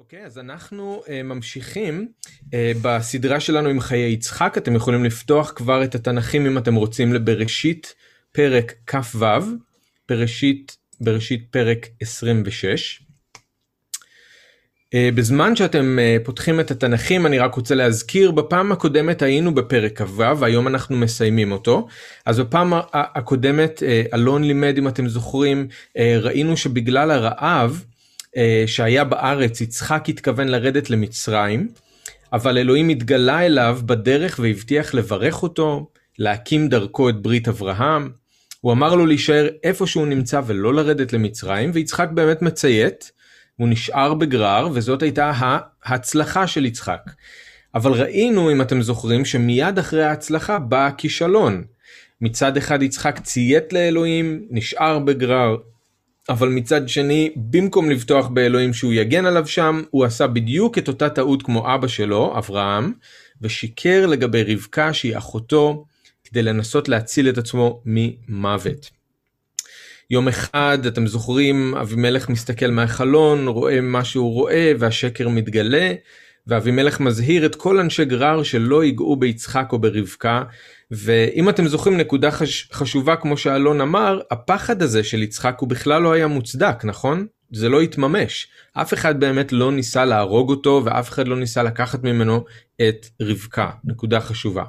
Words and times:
אוקיי, 0.00 0.22
okay, 0.22 0.26
אז 0.26 0.38
אנחנו 0.38 1.02
uh, 1.06 1.10
ממשיכים 1.24 2.08
uh, 2.38 2.48
בסדרה 2.82 3.40
שלנו 3.40 3.68
עם 3.68 3.80
חיי 3.80 4.12
יצחק, 4.12 4.54
אתם 4.58 4.74
יכולים 4.74 5.04
לפתוח 5.04 5.52
כבר 5.56 5.84
את 5.84 5.94
התנכים 5.94 6.46
אם 6.46 6.58
אתם 6.58 6.74
רוצים 6.74 7.12
לבראשית 7.12 7.94
פרק 8.32 8.74
כ"ו, 8.86 9.24
בראשית, 10.08 10.76
בראשית 11.00 11.46
פרק 11.50 11.86
26. 12.00 13.02
Uh, 14.94 15.14
בזמן 15.14 15.56
שאתם 15.56 15.98
uh, 15.98 16.24
פותחים 16.24 16.60
את 16.60 16.70
התנכים 16.70 17.26
אני 17.26 17.38
רק 17.38 17.54
רוצה 17.54 17.74
להזכיר 17.74 18.30
בפעם 18.30 18.72
הקודמת 18.72 19.22
היינו 19.22 19.54
בפרק 19.54 20.02
כ"ו 20.02 20.38
והיום 20.38 20.68
אנחנו 20.68 20.96
מסיימים 20.96 21.52
אותו 21.52 21.86
אז 22.26 22.40
בפעם 22.40 22.72
הקודמת 22.92 23.82
uh, 23.82 24.14
אלון 24.14 24.44
לימד 24.44 24.78
אם 24.78 24.88
אתם 24.88 25.08
זוכרים 25.08 25.68
uh, 25.70 26.00
ראינו 26.20 26.56
שבגלל 26.56 27.10
הרעב 27.10 27.84
אה, 27.84 27.89
שהיה 28.66 29.04
בארץ 29.04 29.60
יצחק 29.60 30.04
התכוון 30.08 30.48
לרדת 30.48 30.90
למצרים 30.90 31.68
אבל 32.32 32.58
אלוהים 32.58 32.88
התגלה 32.88 33.46
אליו 33.46 33.78
בדרך 33.86 34.40
והבטיח 34.42 34.94
לברך 34.94 35.42
אותו 35.42 35.90
להקים 36.18 36.68
דרכו 36.68 37.08
את 37.08 37.22
ברית 37.22 37.48
אברהם. 37.48 38.10
הוא 38.60 38.72
אמר 38.72 38.94
לו 38.94 39.06
להישאר 39.06 39.48
איפה 39.64 39.86
שהוא 39.86 40.06
נמצא 40.06 40.40
ולא 40.46 40.74
לרדת 40.74 41.12
למצרים 41.12 41.70
ויצחק 41.74 42.08
באמת 42.14 42.42
מציית. 42.42 43.12
הוא 43.56 43.68
נשאר 43.68 44.14
בגרר 44.14 44.68
וזאת 44.72 45.02
הייתה 45.02 45.32
ההצלחה 45.84 46.46
של 46.46 46.66
יצחק. 46.66 47.00
אבל 47.74 47.92
ראינו 47.92 48.52
אם 48.52 48.62
אתם 48.62 48.82
זוכרים 48.82 49.24
שמיד 49.24 49.78
אחרי 49.78 50.04
ההצלחה 50.04 50.58
בא 50.58 50.86
הכישלון. 50.86 51.64
מצד 52.20 52.56
אחד 52.56 52.82
יצחק 52.82 53.18
ציית 53.18 53.72
לאלוהים, 53.72 54.46
נשאר 54.50 54.98
בגרר, 54.98 55.56
אבל 56.30 56.48
מצד 56.48 56.88
שני 56.88 57.30
במקום 57.36 57.90
לבטוח 57.90 58.26
באלוהים 58.28 58.72
שהוא 58.72 58.92
יגן 58.92 59.26
עליו 59.26 59.46
שם 59.46 59.82
הוא 59.90 60.04
עשה 60.04 60.26
בדיוק 60.26 60.78
את 60.78 60.88
אותה 60.88 61.08
טעות 61.08 61.42
כמו 61.42 61.74
אבא 61.74 61.88
שלו 61.88 62.38
אברהם 62.38 62.92
ושיקר 63.42 64.06
לגבי 64.06 64.54
רבקה 64.54 64.92
שהיא 64.92 65.16
אחותו 65.16 65.84
כדי 66.24 66.42
לנסות 66.42 66.88
להציל 66.88 67.28
את 67.28 67.38
עצמו 67.38 67.82
ממוות. 67.84 68.90
יום 70.10 70.28
אחד 70.28 70.78
אתם 70.86 71.06
זוכרים 71.06 71.74
אבימלך 71.74 72.28
מסתכל 72.28 72.70
מהחלון 72.70 73.48
רואה 73.48 73.80
מה 73.80 74.04
שהוא 74.04 74.32
רואה 74.32 74.72
והשקר 74.78 75.28
מתגלה 75.28 75.92
ואבימלך 76.46 77.00
מזהיר 77.00 77.46
את 77.46 77.54
כל 77.54 77.80
אנשי 77.80 78.04
גרר 78.04 78.42
שלא 78.42 78.84
ייגעו 78.84 79.16
ביצחק 79.16 79.68
או 79.72 79.78
ברבקה. 79.78 80.42
ואם 80.90 81.48
אתם 81.48 81.68
זוכרים 81.68 81.96
נקודה 81.96 82.30
חש... 82.30 82.68
חשובה 82.72 83.16
כמו 83.16 83.36
שאלון 83.36 83.80
אמר 83.80 84.20
הפחד 84.30 84.82
הזה 84.82 85.04
של 85.04 85.22
יצחק 85.22 85.56
הוא 85.60 85.68
בכלל 85.68 86.02
לא 86.02 86.12
היה 86.12 86.26
מוצדק 86.26 86.84
נכון? 86.84 87.26
זה 87.52 87.68
לא 87.68 87.80
התממש. 87.80 88.48
אף 88.72 88.94
אחד 88.94 89.20
באמת 89.20 89.52
לא 89.52 89.72
ניסה 89.72 90.04
להרוג 90.04 90.50
אותו 90.50 90.82
ואף 90.84 91.08
אחד 91.08 91.28
לא 91.28 91.36
ניסה 91.36 91.62
לקחת 91.62 92.02
ממנו 92.02 92.44
את 92.88 93.06
רבקה. 93.22 93.70
נקודה 93.84 94.20
חשובה. 94.20 94.64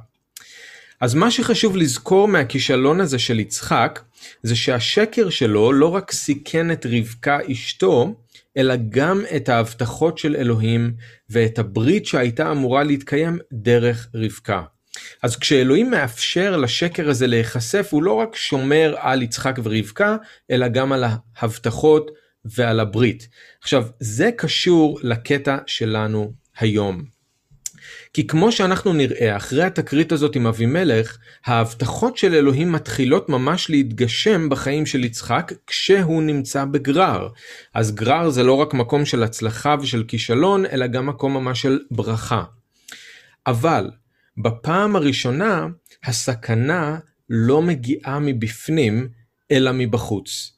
אז 1.02 1.14
מה 1.14 1.32
שחשוב 1.32 1.78
לזכור 1.78 2.28
מהכישלון 2.28 3.02
הזה 3.02 3.20
של 3.20 3.40
יצחק 3.40 4.00
זה 4.44 4.56
שהשקר 4.56 5.30
שלו 5.30 5.74
לא 5.74 5.88
רק 5.88 6.12
סיכן 6.12 6.72
את 6.72 6.86
רבקה 6.90 7.38
אשתו 7.52 8.16
אלא 8.58 8.74
גם 8.90 9.24
את 9.36 9.50
ההבטחות 9.50 10.18
של 10.18 10.36
אלוהים 10.36 10.94
ואת 11.30 11.60
הברית 11.60 12.06
שהייתה 12.06 12.52
אמורה 12.52 12.84
להתקיים 12.84 13.40
דרך 13.54 14.10
רבקה. 14.16 14.64
אז 15.24 15.36
כשאלוהים 15.36 15.92
מאפשר 15.92 16.58
לשקר 16.58 17.10
הזה 17.10 17.28
להיחשף 17.28 17.88
הוא 17.92 18.04
לא 18.04 18.14
רק 18.14 18.36
שומר 18.36 18.96
על 18.98 19.22
יצחק 19.22 19.60
ורבקה 19.64 20.16
אלא 20.52 20.68
גם 20.68 20.92
על 20.92 21.04
ההבטחות 21.36 22.12
ועל 22.46 22.80
הברית. 22.80 23.28
עכשיו 23.62 23.88
זה 24.00 24.30
קשור 24.38 25.00
לקטע 25.04 25.58
שלנו 25.68 26.34
היום. 26.60 27.21
כי 28.14 28.28
כמו 28.28 28.52
שאנחנו 28.52 28.94
נראה 28.94 29.38
אחרי 29.38 29.64
התקרית 29.64 30.12
הזאת 30.12 30.36
עם 30.36 30.48
אבימלך, 30.48 31.18
ההבטחות 31.46 32.18
של 32.18 32.34
אלוהים 32.34 32.72
מתחילות 32.72 33.30
ממש 33.30 33.70
להתגשם 33.70 34.50
בחיים 34.50 34.86
של 34.86 35.04
יצחק 35.04 35.52
כשהוא 35.68 36.24
נמצא 36.24 36.66
בגרר. 36.66 37.30
אז 37.74 37.96
גרר 37.96 38.30
זה 38.30 38.44
לא 38.44 38.54
רק 38.54 38.74
מקום 38.74 39.06
של 39.06 39.24
הצלחה 39.24 39.76
ושל 39.82 40.04
כישלון, 40.08 40.66
אלא 40.66 40.88
גם 40.88 41.06
מקום 41.06 41.34
ממש 41.34 41.62
של 41.62 41.80
ברכה. 41.92 42.44
אבל 43.48 43.92
בפעם 44.38 44.96
הראשונה 44.96 45.68
הסכנה 46.04 46.98
לא 47.30 47.62
מגיעה 47.62 48.20
מבפנים, 48.20 49.08
אלא 49.52 49.72
מבחוץ. 49.74 50.52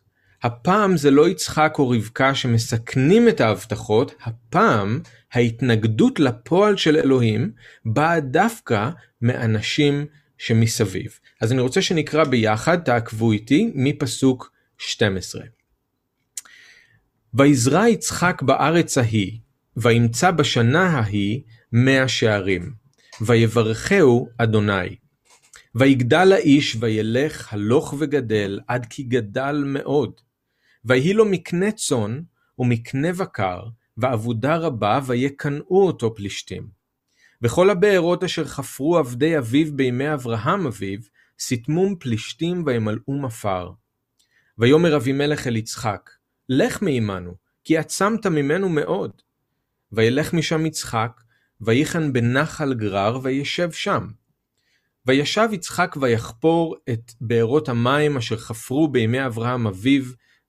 הפעם 0.44 0.98
זה 0.98 1.12
לא 1.12 1.30
יצחק 1.30 1.76
או 1.80 1.90
רבקה 1.90 2.36
שמסכנים 2.36 3.30
את 3.30 3.42
ההבטחות, 3.42 4.16
הפעם 4.24 5.00
ההתנגדות 5.34 6.20
לפועל 6.20 6.78
של 6.78 6.96
אלוהים 6.96 7.52
באה 7.86 8.20
דווקא 8.20 8.90
מאנשים 9.22 10.06
שמסביב. 10.38 11.20
אז 11.42 11.52
אני 11.52 11.62
רוצה 11.62 11.82
שנקרא 11.82 12.24
ביחד, 12.24 12.78
תעקבו 12.78 13.32
איתי, 13.32 13.72
מפסוק 13.76 14.52
12. 14.78 15.44
ויזרע 17.34 17.88
יצחק 17.90 18.42
בארץ 18.42 18.98
ההיא, 18.98 19.38
וימצא 19.78 20.32
בשנה 20.32 20.86
ההיא 20.88 21.42
מאה 21.72 22.08
שערים. 22.08 22.74
ויברכהו 23.22 24.30
אדוני. 24.38 24.96
ויגדל 25.76 26.32
האיש 26.32 26.78
וילך 26.80 27.54
הלוך 27.54 27.94
וגדל 28.00 28.60
עד 28.68 28.86
כי 28.90 29.04
גדל 29.04 29.64
מאוד. 29.66 30.12
ויהי 30.86 31.14
לו 31.14 31.26
מקנה 31.26 31.72
צאן 31.72 32.22
ומקנה 32.60 33.14
בקר 33.14 33.60
ועבודה 33.98 34.58
רבה 34.58 35.00
ויקנאו 35.06 35.88
אותו 35.88 36.16
פלישתים. 36.16 36.68
וכל 37.42 37.70
הבארות 37.70 38.24
אשר 38.24 38.46
חפרו 38.46 38.98
עבדי 38.98 39.38
אביו 39.38 39.76
בימי 39.76 40.14
אברהם 40.14 40.68
אביו 40.68 41.00
סתמום 41.42 41.96
פלישתים 42.00 42.64
וימלאו 42.66 43.22
מפר. 43.22 43.72
ויאמר 44.58 44.96
אבימלך 44.96 45.48
אל 45.48 45.56
יצחק 45.56 46.10
לך 46.50 46.82
מעמנו 46.82 47.36
כי 47.64 47.78
עצמת 47.78 48.26
ממנו 48.26 48.70
מאוד. 48.70 49.12
וילך 49.92 50.34
משם 50.34 50.66
יצחק 50.66 51.22
ויחן 51.62 52.14
בנחל 52.14 52.74
גרר 52.74 53.20
וישב 53.24 53.72
שם. 53.72 54.08
וישב 55.06 55.50
יצחק 55.52 55.96
ויחפור 56.02 56.76
את 56.90 57.12
בארות 57.22 57.70
המים 57.70 58.18
אשר 58.18 58.38
חפרו 58.38 58.88
בימי 58.88 59.26
אברהם 59.26 59.68
אביו, 59.68 60.04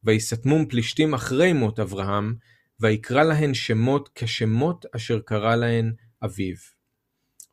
ויסתמום 0.04 0.66
פלישתים 0.66 1.14
אחרי 1.14 1.52
מות 1.52 1.80
אברהם, 1.80 2.34
ויקרא 2.80 3.22
להן 3.22 3.54
שמות 3.54 4.08
כשמות 4.14 4.86
אשר 4.96 5.20
קרא 5.20 5.56
להן 5.56 5.92
אביו. 6.24 6.56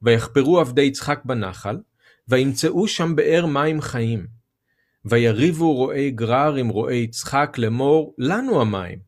ויחפרו 0.01 0.59
עבדי 0.59 0.81
יצחק 0.81 1.19
בנחל, 1.25 1.77
וימצאו 2.27 2.87
שם 2.87 3.15
באר 3.15 3.45
מים 3.45 3.81
חיים. 3.81 4.27
ויריבו 5.05 5.73
רועי 5.73 6.11
גרר 6.11 6.55
עם 6.55 6.69
רועי 6.69 6.97
יצחק 6.97 7.55
לאמור 7.57 8.15
לנו 8.17 8.61
המים. 8.61 8.99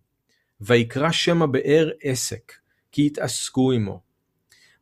ויקרא 0.61 1.11
שם 1.11 1.41
הבאר 1.41 1.89
עסק, 2.03 2.53
כי 2.91 3.05
התעסקו 3.05 3.71
עמו. 3.71 4.01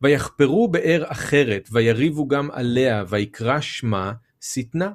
ויחפרו 0.02 0.68
באר 0.68 1.04
אחרת, 1.08 1.70
ויריבו 1.72 2.28
גם 2.28 2.52
עליה, 2.52 3.04
ויקרא 3.10 3.62
שמה 3.62 4.14
שטנה. 4.42 4.92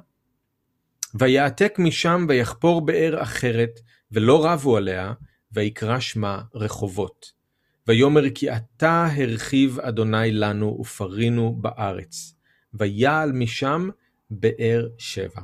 ויעתק 1.15 1.75
משם 1.79 2.25
ויחפור 2.29 2.85
באר 2.85 3.21
אחרת, 3.21 3.79
ולא 4.11 4.45
רבו 4.45 4.77
עליה, 4.77 5.13
ויקרא 5.51 5.99
שמה 5.99 6.41
רחובות. 6.55 7.31
ויאמר 7.87 8.29
כי 8.35 8.51
אתה 8.51 9.07
הרחיב 9.15 9.79
אדוני 9.79 10.31
לנו 10.31 10.77
ופרינו 10.79 11.55
בארץ. 11.61 12.35
ויעל 12.73 13.31
משם 13.31 13.89
באר 14.29 14.87
שבע. 14.97 15.41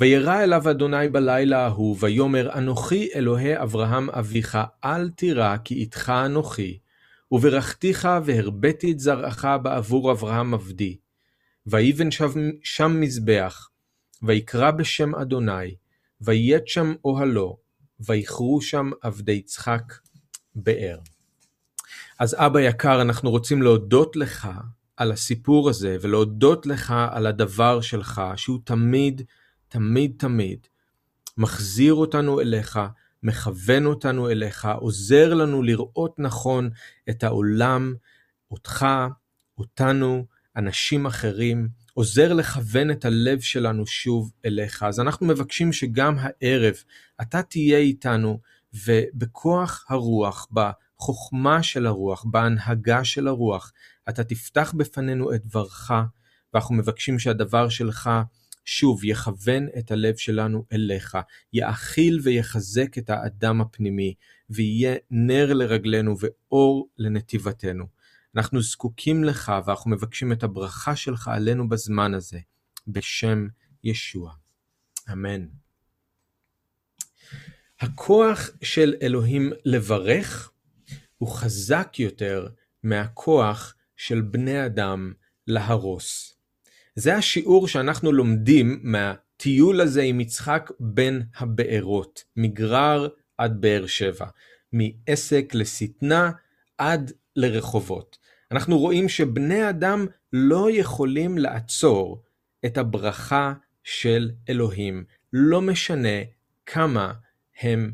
וירא 0.00 0.42
אליו 0.42 0.70
אדוני 0.70 1.08
בלילה 1.08 1.66
ההוא, 1.66 1.96
ויאמר 2.00 2.58
אנוכי 2.58 3.08
אלוהי 3.14 3.62
אברהם 3.62 4.10
אביך, 4.10 4.58
אל 4.84 5.10
תירא 5.10 5.56
כי 5.56 5.74
איתך 5.74 6.12
אנוכי, 6.26 6.78
וברכתיך 7.32 8.08
והרביתי 8.24 8.92
את 8.92 8.98
זרעך 8.98 9.46
בעבור 9.62 10.12
אברהם 10.12 10.54
עבדי. 10.54 10.96
ויבן 11.66 12.10
שם, 12.10 12.50
שם 12.62 13.00
מזבח, 13.00 13.70
ויקרא 14.22 14.70
בשם 14.70 15.14
אדוני, 15.14 15.74
ויית 16.20 16.68
שם 16.68 16.94
אוהלו, 17.04 17.56
ויכרו 18.00 18.60
שם 18.60 18.90
עבדי 19.00 19.32
יצחק 19.32 19.94
באר. 20.54 20.98
אז 22.18 22.36
אבא 22.38 22.60
יקר, 22.60 23.02
אנחנו 23.02 23.30
רוצים 23.30 23.62
להודות 23.62 24.16
לך 24.16 24.48
על 24.96 25.12
הסיפור 25.12 25.68
הזה, 25.70 25.96
ולהודות 26.00 26.66
לך 26.66 26.94
על 27.10 27.26
הדבר 27.26 27.80
שלך, 27.80 28.22
שהוא 28.36 28.58
תמיד, 28.64 29.22
תמיד, 29.68 30.14
תמיד 30.18 30.66
מחזיר 31.38 31.94
אותנו 31.94 32.40
אליך, 32.40 32.80
מכוון 33.22 33.86
אותנו 33.86 34.30
אליך, 34.30 34.68
עוזר 34.80 35.34
לנו 35.34 35.62
לראות 35.62 36.18
נכון 36.18 36.70
את 37.10 37.24
העולם, 37.24 37.94
אותך, 38.50 38.86
אותנו, 39.58 40.26
אנשים 40.56 41.06
אחרים, 41.06 41.68
עוזר 42.00 42.32
לכוון 42.32 42.90
את 42.90 43.04
הלב 43.04 43.40
שלנו 43.40 43.86
שוב 43.86 44.32
אליך. 44.44 44.82
אז 44.82 45.00
אנחנו 45.00 45.26
מבקשים 45.26 45.72
שגם 45.72 46.16
הערב 46.18 46.74
אתה 47.22 47.42
תהיה 47.42 47.78
איתנו 47.78 48.40
ובכוח 48.86 49.86
הרוח, 49.88 50.48
בחוכמה 50.52 51.62
של 51.62 51.86
הרוח, 51.86 52.24
בהנהגה 52.30 53.04
של 53.04 53.28
הרוח. 53.28 53.72
אתה 54.08 54.24
תפתח 54.24 54.74
בפנינו 54.76 55.34
את 55.34 55.46
דברך, 55.46 55.90
ואנחנו 56.54 56.74
מבקשים 56.74 57.18
שהדבר 57.18 57.68
שלך 57.68 58.10
שוב 58.64 59.04
יכוון 59.04 59.66
את 59.78 59.90
הלב 59.90 60.16
שלנו 60.16 60.64
אליך, 60.72 61.18
יאכיל 61.52 62.20
ויחזק 62.22 62.98
את 62.98 63.10
האדם 63.10 63.60
הפנימי, 63.60 64.14
ויהיה 64.50 64.96
נר 65.10 65.52
לרגלינו 65.52 66.16
ואור 66.20 66.88
לנתיבתנו. 66.98 67.99
אנחנו 68.36 68.62
זקוקים 68.62 69.24
לך 69.24 69.52
ואנחנו 69.66 69.90
מבקשים 69.90 70.32
את 70.32 70.42
הברכה 70.42 70.96
שלך 70.96 71.28
עלינו 71.28 71.68
בזמן 71.68 72.14
הזה, 72.14 72.38
בשם 72.88 73.46
ישוע. 73.84 74.32
אמן. 75.12 75.46
הכוח 77.80 78.50
של 78.62 78.94
אלוהים 79.02 79.52
לברך 79.64 80.52
הוא 81.18 81.28
חזק 81.28 81.94
יותר 81.98 82.48
מהכוח 82.82 83.74
של 83.96 84.20
בני 84.20 84.66
אדם 84.66 85.12
להרוס. 85.46 86.34
זה 86.94 87.16
השיעור 87.16 87.68
שאנחנו 87.68 88.12
לומדים 88.12 88.80
מהטיול 88.82 89.80
הזה 89.80 90.02
עם 90.02 90.20
יצחק 90.20 90.70
בין 90.80 91.22
הבארות, 91.36 92.24
מגרר 92.36 93.08
עד 93.38 93.60
באר 93.60 93.86
שבע, 93.86 94.26
מעסק 94.72 95.54
לשטנה 95.54 96.30
עד 96.78 97.12
לרחובות. 97.36 98.18
אנחנו 98.52 98.78
רואים 98.78 99.08
שבני 99.08 99.68
אדם 99.68 100.06
לא 100.32 100.68
יכולים 100.70 101.38
לעצור 101.38 102.22
את 102.66 102.78
הברכה 102.78 103.52
של 103.84 104.30
אלוהים, 104.48 105.04
לא 105.32 105.60
משנה 105.60 106.18
כמה 106.66 107.12
הם 107.60 107.92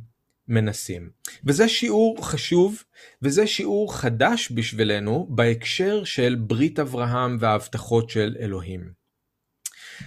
מנסים. 0.49 1.11
וזה 1.44 1.69
שיעור 1.69 2.26
חשוב, 2.29 2.82
וזה 3.23 3.47
שיעור 3.47 3.94
חדש 3.94 4.53
בשבילנו 4.53 5.26
בהקשר 5.31 6.05
של 6.05 6.37
ברית 6.41 6.79
אברהם 6.79 7.37
וההבטחות 7.41 8.11
של 8.11 8.37
אלוהים. 8.41 8.93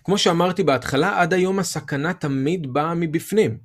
כמו 0.04 0.18
שאמרתי 0.18 0.64
בהתחלה, 0.64 1.22
עד 1.22 1.34
היום 1.34 1.60
הסכנה 1.60 2.14
תמיד 2.14 2.74
באה 2.74 2.94
מבפנים. 2.94 3.58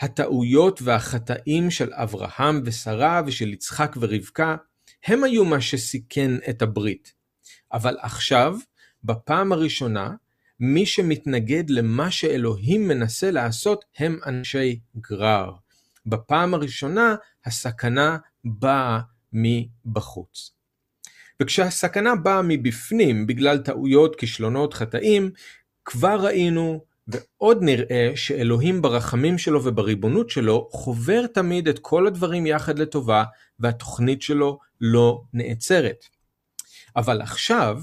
הטעויות 0.00 0.82
והחטאים 0.82 1.70
של 1.70 1.92
אברהם 1.92 2.62
ושרה 2.64 3.22
ושל 3.26 3.52
יצחק 3.52 3.96
ורבקה, 4.00 4.56
הם 5.04 5.24
היו 5.24 5.44
מה 5.44 5.60
שסיכן 5.60 6.30
את 6.50 6.62
הברית. 6.62 7.12
אבל 7.72 7.96
עכשיו, 8.00 8.56
בפעם 9.04 9.52
הראשונה, 9.52 10.10
מי 10.60 10.86
שמתנגד 10.86 11.70
למה 11.70 12.10
שאלוהים 12.10 12.88
מנסה 12.88 13.30
לעשות 13.30 13.84
הם 13.98 14.18
אנשי 14.26 14.80
גרר. 14.96 15.50
בפעם 16.06 16.54
הראשונה 16.54 17.14
הסכנה 17.44 18.18
באה 18.44 19.00
מבחוץ. 19.32 20.50
וכשהסכנה 21.42 22.14
באה 22.14 22.42
מבפנים 22.42 23.26
בגלל 23.26 23.58
טעויות, 23.58 24.16
כישלונות, 24.16 24.74
חטאים, 24.74 25.30
כבר 25.84 26.20
ראינו 26.20 26.84
ועוד 27.08 27.58
נראה 27.62 28.12
שאלוהים 28.14 28.82
ברחמים 28.82 29.38
שלו 29.38 29.64
ובריבונות 29.64 30.30
שלו 30.30 30.68
חובר 30.72 31.26
תמיד 31.26 31.68
את 31.68 31.78
כל 31.78 32.06
הדברים 32.06 32.46
יחד 32.46 32.78
לטובה 32.78 33.24
והתוכנית 33.60 34.22
שלו 34.22 34.58
לא 34.84 35.22
נעצרת. 35.32 36.04
אבל 36.96 37.20
עכשיו, 37.20 37.80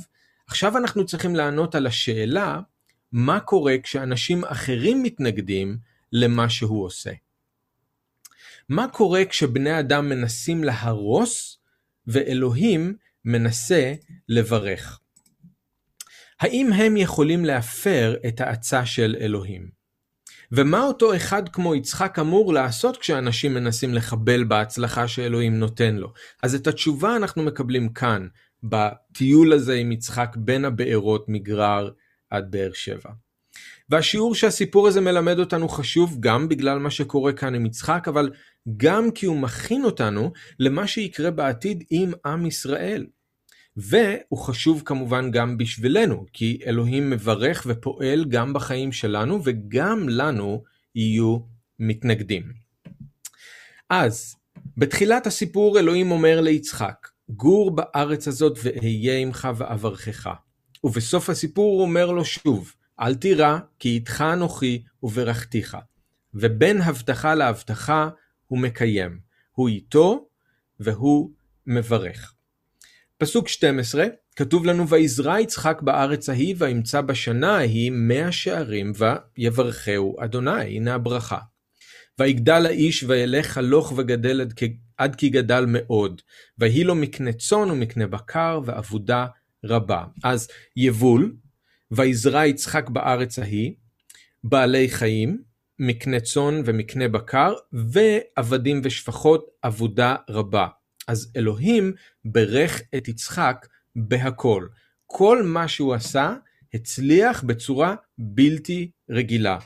עכשיו 0.48 0.78
אנחנו 0.78 1.06
צריכים 1.06 1.36
לענות 1.36 1.76
על 1.76 1.88
השאלה 1.88 2.60
מה 3.12 3.40
קורה 3.40 3.76
כשאנשים 3.84 4.46
אחרים 4.46 5.04
מתנגדים 5.04 5.78
למה 6.14 6.50
שהוא 6.50 6.86
עושה. 6.86 7.12
מה 8.70 8.88
קורה 8.88 9.26
כשבני 9.26 9.80
אדם 9.80 10.10
מנסים 10.10 10.64
להרוס 10.64 11.58
ואלוהים 12.08 12.98
מנסה 13.26 13.94
לברך? 14.30 15.00
האם 16.40 16.74
הם 16.74 16.98
יכולים 16.98 17.46
להפר 17.46 18.16
את 18.28 18.42
העצה 18.42 18.86
של 18.86 19.16
אלוהים? 19.20 19.81
ומה 20.52 20.84
אותו 20.84 21.16
אחד 21.16 21.50
כמו 21.50 21.76
יצחק 21.76 22.20
אמור 22.20 22.54
לעשות 22.54 22.98
כשאנשים 22.98 23.54
מנסים 23.54 23.94
לחבל 23.94 24.44
בהצלחה 24.44 25.08
שאלוהים 25.08 25.60
נותן 25.60 25.96
לו? 25.96 26.14
אז 26.44 26.56
את 26.56 26.68
התשובה 26.68 27.16
אנחנו 27.16 27.44
מקבלים 27.44 27.90
כאן, 27.90 28.28
בטיול 28.64 29.54
הזה 29.54 29.74
עם 29.74 29.92
יצחק 29.92 30.36
בין 30.40 30.66
הבארות 30.66 31.26
מגרר 31.30 31.90
עד 32.30 32.52
באר 32.52 32.72
שבע. 32.74 33.10
והשיעור 33.90 34.36
שהסיפור 34.36 34.88
הזה 34.88 35.02
מלמד 35.02 35.40
אותנו 35.40 35.70
חשוב 35.70 36.18
גם 36.20 36.50
בגלל 36.50 36.80
מה 36.80 36.92
שקורה 36.92 37.34
כאן 37.34 37.56
עם 37.56 37.66
יצחק, 37.66 38.08
אבל 38.08 38.30
גם 38.78 39.12
כי 39.12 39.26
הוא 39.26 39.38
מכין 39.38 39.86
אותנו 39.86 40.32
למה 40.60 40.88
שיקרה 40.88 41.32
בעתיד 41.32 41.84
עם 41.90 42.12
עם 42.26 42.46
ישראל. 42.46 43.06
והוא 43.78 44.40
חשוב 44.40 44.82
כמובן 44.86 45.32
גם 45.32 45.58
בשבילנו, 45.58 46.26
כי 46.34 46.60
אלוהים 46.66 47.10
מברך 47.10 47.66
ופועל 47.70 48.26
גם 48.26 48.54
בחיים 48.54 48.92
שלנו 48.92 49.42
וגם 49.44 50.10
לנו 50.10 50.64
יהיו 50.96 51.40
מתנגדים. 51.80 52.44
אז, 53.90 54.36
בתחילת 54.78 55.28
הסיפור 55.28 55.80
אלוהים 55.80 56.12
אומר 56.12 56.42
ליצחק, 56.42 57.08
גור 57.30 57.76
בארץ 57.76 58.28
הזאת 58.28 58.60
ואהיה 58.64 59.18
עמך 59.18 59.48
ואברכך. 59.56 60.30
ובסוף 60.84 61.30
הסיפור 61.30 61.74
הוא 61.74 61.82
אומר 61.82 62.12
לו 62.12 62.26
שוב, 62.26 62.74
אל 63.00 63.16
תירא, 63.16 63.58
כי 63.80 63.90
איתך 63.90 64.24
אנוכי 64.34 64.84
וברכתיך. 65.04 65.78
ובין 66.34 66.82
הבטחה 66.82 67.36
להבטחה 67.36 68.10
הוא 68.48 68.60
מקיים. 68.60 69.20
הוא 69.52 69.70
איתו 69.70 70.28
והוא 70.80 71.32
מברך. 71.68 72.34
פסוק 73.22 73.48
12, 73.48 74.06
כתוב 74.36 74.66
לנו 74.66 74.88
ויזרע 74.88 75.40
יצחק 75.40 75.82
בארץ 75.82 76.30
ההיא 76.30 76.56
וימצא 76.58 77.02
בשנה 77.02 77.58
ההיא 77.58 77.92
מאה 77.94 78.32
שערים 78.32 78.92
ויברכהו 79.38 80.24
אדוני, 80.24 80.62
הנה 80.62 80.94
הברכה. 80.94 81.38
ויגדל 82.20 82.66
האיש 82.66 83.04
וילך 83.04 83.58
הלוך 83.58 83.94
וגדל 83.96 84.42
עד, 84.42 84.54
עד 84.98 85.16
כי 85.16 85.30
גדל 85.30 85.66
מאוד, 85.68 86.22
ויהי 86.58 86.84
לו 86.84 86.96
מקנה 86.96 87.34
צאן 87.34 87.72
ומקנה 87.72 88.08
בקר 88.08 88.60
ועבודה 88.66 89.26
רבה. 89.66 90.04
אז 90.24 90.48
יבול, 90.76 91.36
ויזרע 91.92 92.46
יצחק 92.46 92.90
בארץ 92.90 93.40
ההיא, 93.40 93.74
בעלי 94.44 94.90
חיים, 94.90 95.42
מקנה 95.80 96.20
צאן 96.20 96.62
ומקנה 96.66 97.08
בקר, 97.08 97.54
ועבדים 97.74 98.82
ושפחות 98.84 99.46
עבודה 99.62 100.16
רבה. 100.30 100.68
אז 101.12 101.32
אלוהים 101.36 101.94
ברך 102.26 102.82
את 102.98 103.08
יצחק 103.08 103.68
בהכל. 103.96 104.68
כל 105.08 105.44
מה 105.44 105.68
שהוא 105.68 105.94
עשה 105.94 106.36
הצליח 106.74 107.44
בצורה 107.44 107.96
בלתי 108.18 108.92
רגילה. 109.10 109.60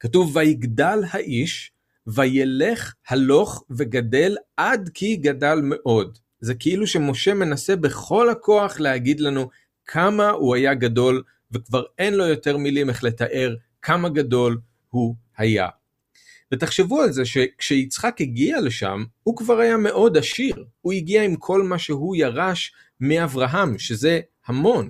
כתוב 0.00 0.36
ויגדל 0.36 0.98
האיש 1.10 1.72
וילך 2.06 2.94
הלוך 3.08 3.64
וגדל 3.70 4.36
עד 4.56 4.90
כי 4.94 5.16
גדל 5.16 5.60
מאוד. 5.62 6.18
זה 6.40 6.54
כאילו 6.54 6.86
שמשה 6.86 7.34
מנסה 7.34 7.76
בכל 7.76 8.30
הכוח 8.30 8.80
להגיד 8.80 9.20
לנו 9.20 9.50
כמה 9.86 10.30
הוא 10.30 10.54
היה 10.54 10.74
גדול 10.74 11.22
וכבר 11.52 11.82
אין 11.98 12.14
לו 12.14 12.26
יותר 12.26 12.56
מילים 12.56 12.88
איך 12.88 13.04
לתאר 13.04 13.54
כמה 13.82 14.08
גדול 14.08 14.60
הוא 14.88 15.14
היה. 15.36 15.68
ותחשבו 16.52 17.02
על 17.02 17.12
זה 17.12 17.24
שכשיצחק 17.24 18.16
הגיע 18.20 18.60
לשם, 18.60 19.04
הוא 19.22 19.36
כבר 19.36 19.58
היה 19.58 19.76
מאוד 19.76 20.16
עשיר. 20.16 20.64
הוא 20.80 20.92
הגיע 20.92 21.22
עם 21.22 21.36
כל 21.36 21.62
מה 21.62 21.78
שהוא 21.78 22.16
ירש 22.16 22.72
מאברהם, 23.00 23.78
שזה 23.78 24.20
המון. 24.46 24.88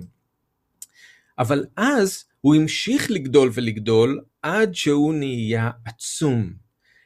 אבל 1.39 1.65
אז 1.77 2.23
הוא 2.41 2.55
המשיך 2.55 3.11
לגדול 3.11 3.51
ולגדול 3.53 4.21
עד 4.41 4.75
שהוא 4.75 5.13
נהיה 5.13 5.69
עצום. 5.85 6.53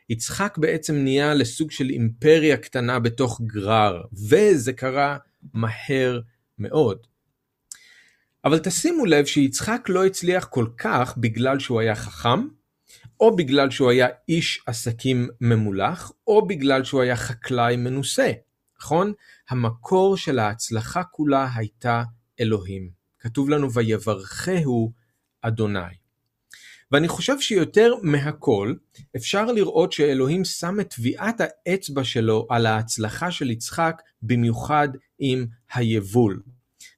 יצחק 0.10 0.58
בעצם 0.58 0.96
נהיה 0.96 1.34
לסוג 1.34 1.72
של 1.72 1.90
אימפריה 1.90 2.58
קטנה 2.58 3.00
בתוך 3.00 3.42
גרר, 3.42 4.02
וזה 4.30 4.74
קרה 4.74 5.18
מהר 5.54 6.20
מאוד. 6.60 6.98
אבל 8.46 8.60
תשימו 8.60 9.06
לב 9.06 9.26
שיצחק 9.26 9.86
לא 9.90 10.06
הצליח 10.06 10.46
כל 10.46 10.68
כך 10.78 11.18
בגלל 11.18 11.60
שהוא 11.60 11.80
היה 11.80 11.96
חכם, 11.96 12.48
או 13.20 13.36
בגלל 13.36 13.70
שהוא 13.72 13.92
היה 13.92 14.08
איש 14.30 14.64
עסקים 14.66 15.30
ממולח, 15.42 16.12
או 16.28 16.48
בגלל 16.48 16.84
שהוא 16.84 17.02
היה 17.02 17.16
חקלאי 17.16 17.76
מנוסה, 17.76 18.32
נכון? 18.80 19.14
המקור 19.50 20.18
של 20.18 20.40
ההצלחה 20.40 21.04
כולה 21.04 21.48
הייתה 21.56 22.04
אלוהים. 22.40 22.90
כתוב 23.20 23.50
לנו 23.50 23.74
ויברכהו 23.74 24.92
אדוני. 25.42 25.80
ואני 26.92 27.08
חושב 27.08 27.40
שיותר 27.40 27.94
מהכל 28.04 28.74
אפשר 29.16 29.46
לראות 29.46 29.92
שאלוהים 29.92 30.46
שם 30.46 30.80
את 30.80 30.94
טביעת 30.94 31.42
האצבע 31.42 32.04
שלו 32.04 32.48
על 32.50 32.66
ההצלחה 32.66 33.32
של 33.32 33.52
יצחק 33.52 34.02
במיוחד 34.22 34.88
עם 35.20 35.46
היבול. 35.74 36.42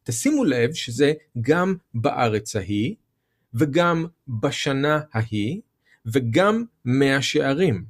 תשימו 0.03 0.43
לב 0.43 0.73
שזה 0.73 1.13
גם 1.41 1.75
בארץ 1.93 2.55
ההיא 2.55 2.95
וגם 3.53 4.05
בשנה 4.27 4.99
ההיא 5.13 5.61
וגם 6.05 6.63
מהשערים. 6.85 7.85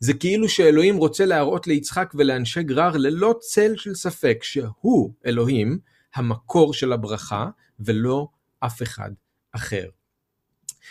זה 0.00 0.14
כאילו 0.14 0.48
שאלוהים 0.48 0.96
רוצה 0.96 1.24
להראות 1.24 1.66
ליצחק 1.66 2.12
ולאנשי 2.14 2.62
גרר 2.62 2.96
ללא 2.96 3.34
צל 3.40 3.72
של 3.76 3.94
ספק 3.94 4.38
שהוא, 4.42 5.12
אלוהים, 5.26 5.78
המקור 6.14 6.74
של 6.74 6.92
הברכה 6.92 7.48
ולא 7.80 8.28
אף 8.60 8.82
אחד 8.82 9.10
אחר. 9.52 9.88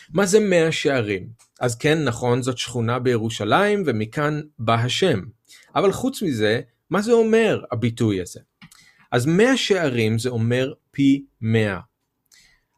מה 0.09 0.25
זה 0.25 0.39
מאה 0.39 0.71
שערים? 0.71 1.29
אז 1.59 1.75
כן, 1.75 2.03
נכון, 2.03 2.41
זאת 2.41 2.57
שכונה 2.57 2.99
בירושלים 2.99 3.83
ומכאן 3.85 4.41
בא 4.59 4.73
השם. 4.73 5.21
אבל 5.75 5.91
חוץ 5.91 6.21
מזה, 6.21 6.61
מה 6.89 7.01
זה 7.01 7.11
אומר 7.11 7.63
הביטוי 7.71 8.21
הזה? 8.21 8.39
אז 9.11 9.25
מאה 9.25 9.57
שערים 9.57 10.19
זה 10.19 10.29
אומר 10.29 10.73
פי 10.91 11.25
מאה. 11.41 11.79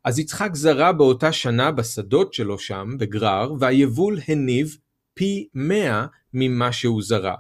אז 0.06 0.20
יצחק 0.20 0.50
זרע 0.54 0.92
באותה 0.92 1.32
שנה 1.32 1.72
בשדות 1.72 2.34
שלו 2.34 2.60
שם, 2.60 2.96
בגרר, 3.00 3.54
והיבול 3.60 4.20
הניב 4.28 4.78
פי 5.14 5.48
מאה 5.54 6.06
ממה 6.34 6.72
שהוא 6.72 7.04
זרע. 7.04 7.36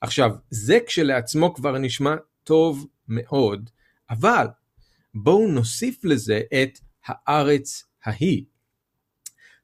עכשיו, 0.00 0.30
זה 0.50 0.78
כשלעצמו 0.86 1.54
כבר 1.54 1.78
נשמע 1.78 2.14
טוב 2.44 2.86
מאוד, 3.08 3.70
אבל 4.10 4.46
בואו 5.14 5.48
נוסיף 5.48 6.04
לזה 6.04 6.40
את 6.62 6.78
הארץ 7.06 7.84
ההיא. 8.04 8.44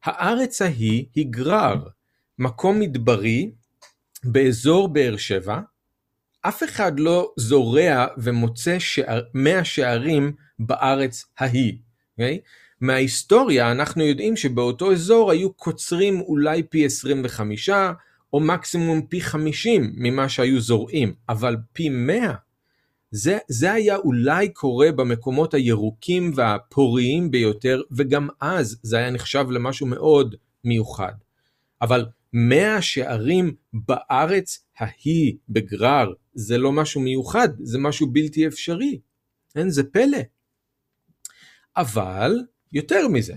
הארץ 0.04 0.62
ההיא 0.62 1.06
היא 1.14 1.26
גרר, 1.30 1.88
מקום 2.38 2.80
מדברי 2.80 3.52
באזור 4.24 4.88
באר 4.88 5.16
שבע, 5.16 5.60
אף 6.40 6.62
אחד 6.62 7.00
לא 7.00 7.32
זורע 7.36 8.06
ומוצא 8.18 8.78
שער, 8.78 9.22
מאה 9.34 9.64
שערים 9.64 10.32
בארץ 10.58 11.24
ההיא. 11.38 11.83
Okay? 12.14 12.22
אוקיי? 12.22 12.40
מההיסטוריה 12.80 13.72
אנחנו 13.72 14.04
יודעים 14.04 14.36
שבאותו 14.36 14.92
אזור 14.92 15.30
היו 15.30 15.52
קוצרים 15.52 16.20
אולי 16.20 16.62
פי 16.62 16.86
25 16.86 17.70
או 18.32 18.40
מקסימום 18.40 19.06
פי 19.06 19.20
50 19.20 19.92
ממה 19.96 20.28
שהיו 20.28 20.60
זורעים, 20.60 21.14
אבל 21.28 21.56
פי 21.72 21.88
100 21.88 22.34
זה, 23.10 23.38
זה 23.48 23.72
היה 23.72 23.96
אולי 23.96 24.48
קורה 24.48 24.92
במקומות 24.92 25.54
הירוקים 25.54 26.32
והפוריים 26.34 27.30
ביותר, 27.30 27.80
וגם 27.90 28.28
אז 28.40 28.78
זה 28.82 28.96
היה 28.96 29.10
נחשב 29.10 29.46
למשהו 29.50 29.86
מאוד 29.86 30.34
מיוחד. 30.64 31.12
אבל 31.82 32.06
מאה 32.32 32.82
שערים 32.82 33.54
בארץ 33.72 34.66
ההיא 34.78 35.34
בגרר 35.48 36.12
זה 36.34 36.58
לא 36.58 36.72
משהו 36.72 37.00
מיוחד, 37.00 37.48
זה 37.62 37.78
משהו 37.78 38.06
בלתי 38.06 38.46
אפשרי. 38.46 38.98
אין, 39.56 39.70
זה 39.70 39.84
פלא. 39.84 40.18
אבל 41.76 42.38
יותר 42.72 43.08
מזה, 43.08 43.34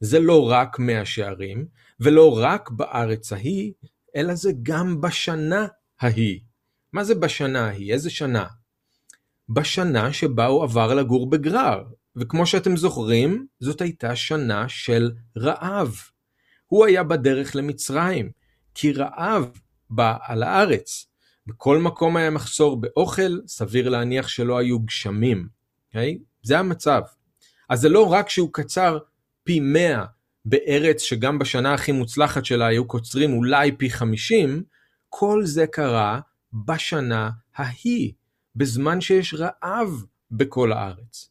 זה 0.00 0.20
לא 0.20 0.50
רק 0.50 0.78
מאה 0.78 1.04
שערים, 1.04 1.66
ולא 2.00 2.38
רק 2.38 2.70
בארץ 2.70 3.32
ההיא, 3.32 3.72
אלא 4.16 4.34
זה 4.34 4.52
גם 4.62 5.00
בשנה 5.00 5.66
ההיא. 6.00 6.40
מה 6.92 7.04
זה 7.04 7.14
בשנה 7.14 7.66
ההיא? 7.66 7.92
איזה 7.92 8.10
שנה? 8.10 8.46
בשנה 9.48 10.12
שבה 10.12 10.46
הוא 10.46 10.62
עבר 10.62 10.94
לגור 10.94 11.30
בגרר, 11.30 11.82
וכמו 12.16 12.46
שאתם 12.46 12.76
זוכרים, 12.76 13.46
זאת 13.60 13.80
הייתה 13.80 14.16
שנה 14.16 14.68
של 14.68 15.12
רעב. 15.36 15.96
הוא 16.66 16.84
היה 16.84 17.02
בדרך 17.02 17.56
למצרים, 17.56 18.30
כי 18.74 18.92
רעב 18.92 19.50
בא 19.90 20.16
על 20.22 20.42
הארץ. 20.42 21.06
בכל 21.46 21.78
מקום 21.78 22.16
היה 22.16 22.30
מחסור 22.30 22.80
באוכל, 22.80 23.38
סביר 23.46 23.88
להניח 23.88 24.28
שלא 24.28 24.58
היו 24.58 24.80
גשמים. 24.80 25.38
Okay? 25.38 25.88
אוקיי? 25.88 26.18
זה 26.42 26.58
המצב. 26.58 27.02
אז 27.68 27.80
זה 27.80 27.88
לא 27.88 28.12
רק 28.12 28.28
שהוא 28.28 28.48
קצר 28.52 28.98
פי 29.44 29.60
100 29.60 30.04
בארץ 30.44 31.02
שגם 31.02 31.38
בשנה 31.38 31.74
הכי 31.74 31.92
מוצלחת 31.92 32.44
שלה 32.44 32.66
היו 32.66 32.84
קוצרים 32.84 33.32
אולי 33.32 33.72
פי 33.72 33.90
50, 33.90 34.62
כל 35.08 35.44
זה 35.44 35.66
קרה 35.66 36.20
בשנה 36.52 37.30
ההיא, 37.56 38.12
בזמן 38.56 39.00
שיש 39.00 39.34
רעב 39.34 40.04
בכל 40.30 40.72
הארץ. 40.72 41.30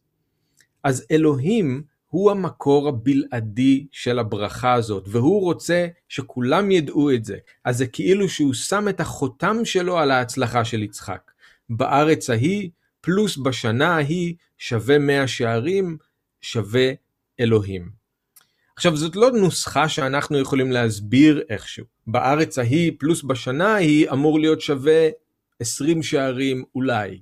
אז 0.84 1.06
אלוהים 1.12 1.84
הוא 2.08 2.32
המקור 2.32 2.88
הבלעדי 2.88 3.88
של 3.91 4.20
הברכה 4.20 4.74
הזאת, 4.74 5.03
והוא 5.08 5.41
רוצה 5.41 5.88
שכולם 6.10 6.72
ידעו 6.72 7.12
את 7.12 7.25
זה. 7.25 7.38
אז 7.65 7.77
זה 7.77 7.88
כאילו 7.88 8.29
שהוא 8.29 8.53
שם 8.53 8.88
את 8.89 9.00
החותם 9.00 9.58
שלו 9.65 10.00
על 10.00 10.12
ההצלחה 10.12 10.65
של 10.65 10.84
יצחק. 10.84 11.32
בארץ 11.70 12.29
ההיא, 12.29 12.70
פלוס 13.01 13.38
בשנה 13.38 13.96
ההיא, 13.96 14.36
שווה 14.58 15.00
מאה 15.00 15.27
שערים, 15.27 15.98
שווה 16.41 16.91
אלוהים. 17.39 17.89
עכשיו 18.75 18.98
זאת 18.98 19.15
לא 19.15 19.32
נוסחה 19.32 19.89
שאנחנו 19.89 20.39
יכולים 20.39 20.72
להסביר 20.72 21.44
איכשהו. 21.50 21.86
בארץ 22.08 22.58
ההיא 22.58 22.91
פלוס 23.00 23.24
בשנה 23.24 23.74
ההיא 23.74 24.10
אמור 24.12 24.39
להיות 24.39 24.62
שווה 24.62 25.10
20 25.60 26.03
שערים 26.03 26.63
אולי. 26.75 27.22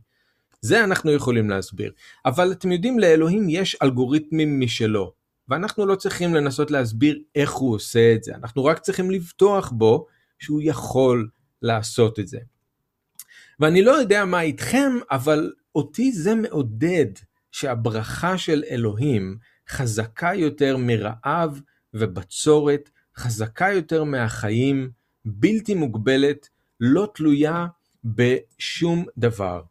זה 0.61 0.83
אנחנו 0.83 1.11
יכולים 1.11 1.49
להסביר. 1.49 1.91
אבל 2.25 2.51
אתם 2.51 2.71
יודעים, 2.71 2.99
לאלוהים 2.99 3.49
יש 3.49 3.77
אלגוריתמים 3.83 4.59
משלו, 4.59 5.13
ואנחנו 5.49 5.85
לא 5.85 5.95
צריכים 5.95 6.33
לנסות 6.33 6.71
להסביר 6.71 7.19
איך 7.35 7.51
הוא 7.51 7.75
עושה 7.75 8.13
את 8.15 8.23
זה, 8.23 8.35
אנחנו 8.35 8.65
רק 8.65 8.79
צריכים 8.79 9.11
לבטוח 9.11 9.71
בו 9.71 10.05
שהוא 10.39 10.61
יכול 10.63 11.29
לעשות 11.61 12.19
את 12.19 12.27
זה. 12.27 12.39
ואני 13.59 13.81
לא 13.81 13.91
יודע 13.91 14.25
מה 14.25 14.41
איתכם, 14.41 14.91
אבל 15.11 15.53
אותי 15.75 16.11
זה 16.11 16.35
מעודד 16.35 17.05
שהברכה 17.55 18.37
של 18.37 18.63
אלוהים 18.69 19.37
חזקה 19.69 20.31
יותר 20.35 20.77
מרעב 20.77 21.61
ובצורת, 21.93 22.89
חזקה 23.17 23.67
יותר 23.73 24.03
מהחיים, 24.03 24.91
בלתי 25.25 25.73
מוגבלת, 25.73 26.49
לא 26.79 27.11
תלויה 27.15 27.67
בשום 28.03 29.05
דבר. 29.17 29.61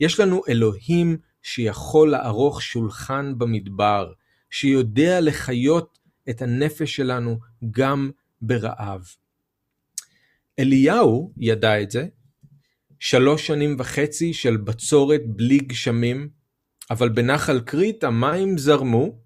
יש 0.00 0.20
לנו 0.20 0.42
אלוהים 0.48 1.16
שיכול 1.42 2.10
לערוך 2.10 2.62
שולחן 2.62 3.38
במדבר, 3.38 4.12
שיודע 4.50 5.20
לחיות 5.20 5.98
את 6.30 6.42
הנפש 6.42 6.96
שלנו 6.96 7.38
גם 7.70 8.10
ברעב. 8.42 9.06
אליהו 10.58 11.32
ידע 11.36 11.82
את 11.82 11.90
זה, 11.90 12.06
שלוש 13.00 13.46
שנים 13.46 13.76
וחצי 13.78 14.32
של 14.32 14.56
בצורת 14.56 15.22
בלי 15.26 15.58
גשמים, 15.58 16.43
אבל 16.90 17.08
בנחל 17.08 17.60
כרית 17.60 18.04
המים 18.04 18.58
זרמו, 18.58 19.18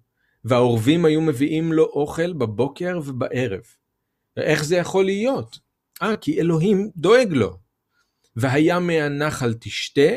והעורבים 0.45 1.05
היו 1.05 1.21
מביאים 1.21 1.73
לו 1.73 1.83
אוכל 1.83 2.33
בבוקר 2.33 2.99
ובערב. 3.05 3.61
ואיך 4.37 4.63
זה 4.63 4.75
יכול 4.75 5.05
להיות? 5.05 5.59
אה, 6.01 6.17
כי 6.17 6.39
אלוהים 6.39 6.89
דואג 6.95 7.33
לו. 7.33 7.57
והיה 8.35 8.79
מהנחל 8.79 9.53
תשתה, 9.59 10.11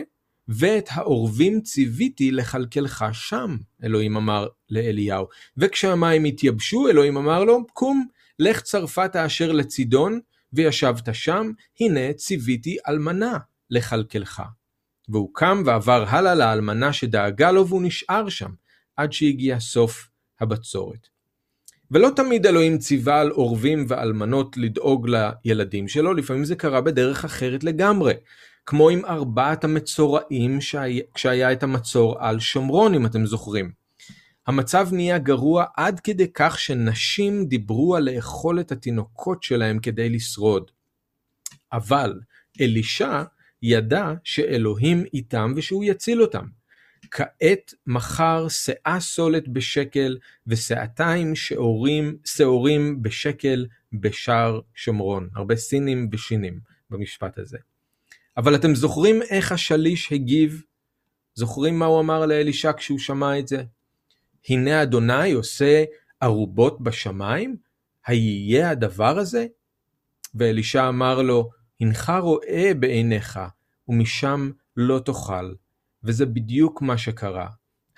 ואת 0.48 0.88
העורבים 0.90 1.60
ציוויתי 1.60 2.30
לכלכלך 2.30 3.04
שם, 3.12 3.56
אלוהים 3.84 4.16
אמר 4.16 4.46
לאליהו. 4.70 5.26
וכשהמים 5.56 6.24
התייבשו, 6.24 6.88
אלוהים 6.88 7.16
אמר 7.16 7.44
לו, 7.44 7.66
קום, 7.72 8.06
לך 8.38 8.60
צרפת 8.60 9.16
אשר 9.16 9.52
לצידון, 9.52 10.20
וישבת 10.52 11.14
שם, 11.14 11.50
הנה 11.80 12.12
ציוויתי 12.12 12.76
אלמנה 12.88 13.38
לכלכלך. 13.70 14.42
והוא 15.08 15.30
קם 15.32 15.62
ועבר 15.66 16.04
הלאה 16.08 16.34
לאלמנה 16.34 16.92
שדאגה 16.92 17.50
לו, 17.52 17.68
והוא 17.68 17.82
נשאר 17.82 18.28
שם, 18.28 18.50
עד 18.96 19.12
שהגיע 19.12 19.60
סוף 19.60 20.08
הבצורת. 20.40 21.08
ולא 21.90 22.08
תמיד 22.16 22.46
אלוהים 22.46 22.78
ציווה 22.78 23.20
על 23.20 23.30
עורבים 23.30 23.84
ואלמנות 23.88 24.56
לדאוג 24.56 25.08
לילדים 25.08 25.88
שלו, 25.88 26.14
לפעמים 26.14 26.44
זה 26.44 26.56
קרה 26.56 26.80
בדרך 26.80 27.24
אחרת 27.24 27.64
לגמרי. 27.64 28.14
כמו 28.66 28.88
עם 28.88 29.04
ארבעת 29.04 29.64
המצורעים 29.64 30.58
כשהיה 31.14 31.52
את 31.52 31.62
המצור 31.62 32.16
על 32.18 32.40
שומרון 32.40 32.94
אם 32.94 33.06
אתם 33.06 33.26
זוכרים. 33.26 33.72
המצב 34.46 34.88
נהיה 34.92 35.18
גרוע 35.18 35.64
עד 35.76 36.00
כדי 36.00 36.26
כך 36.34 36.58
שנשים 36.58 37.46
דיברו 37.46 37.96
על 37.96 38.10
לאכול 38.10 38.60
את 38.60 38.72
התינוקות 38.72 39.42
שלהם 39.42 39.78
כדי 39.78 40.08
לשרוד. 40.08 40.70
אבל 41.72 42.20
אלישע 42.60 43.22
ידע 43.62 44.12
שאלוהים 44.24 45.04
איתם 45.14 45.52
ושהוא 45.56 45.84
יציל 45.84 46.22
אותם. 46.22 46.46
כעת 47.10 47.74
מכר 47.86 48.46
שאה 48.48 49.00
סולת 49.00 49.48
בשקל 49.48 50.18
ושאתיים 50.46 51.34
שעורים, 51.34 52.16
שעורים 52.24 53.02
בשקל 53.02 53.66
בשער 53.92 54.60
שומרון. 54.74 55.28
הרבה 55.34 55.56
סינים 55.56 56.08
ושינים 56.12 56.60
במשפט 56.90 57.38
הזה. 57.38 57.58
אבל 58.36 58.54
אתם 58.54 58.74
זוכרים 58.74 59.22
איך 59.22 59.52
השליש 59.52 60.12
הגיב? 60.12 60.62
זוכרים 61.34 61.78
מה 61.78 61.86
הוא 61.86 62.00
אמר 62.00 62.26
לאלישע 62.26 62.72
כשהוא 62.76 62.98
שמע 62.98 63.38
את 63.38 63.48
זה? 63.48 63.62
הנה 64.48 64.82
אדוני 64.82 65.32
עושה 65.32 65.84
ערובות 66.20 66.80
בשמיים? 66.80 67.56
היהיה 68.06 68.70
הדבר 68.70 69.18
הזה? 69.18 69.46
ואלישע 70.34 70.88
אמר 70.88 71.22
לו, 71.22 71.50
הנך 71.82 72.12
רואה 72.20 72.72
בעיניך, 72.78 73.40
ומשם 73.88 74.50
לא 74.76 74.98
תאכל. 74.98 75.52
וזה 76.04 76.26
בדיוק 76.26 76.82
מה 76.82 76.98
שקרה. 76.98 77.46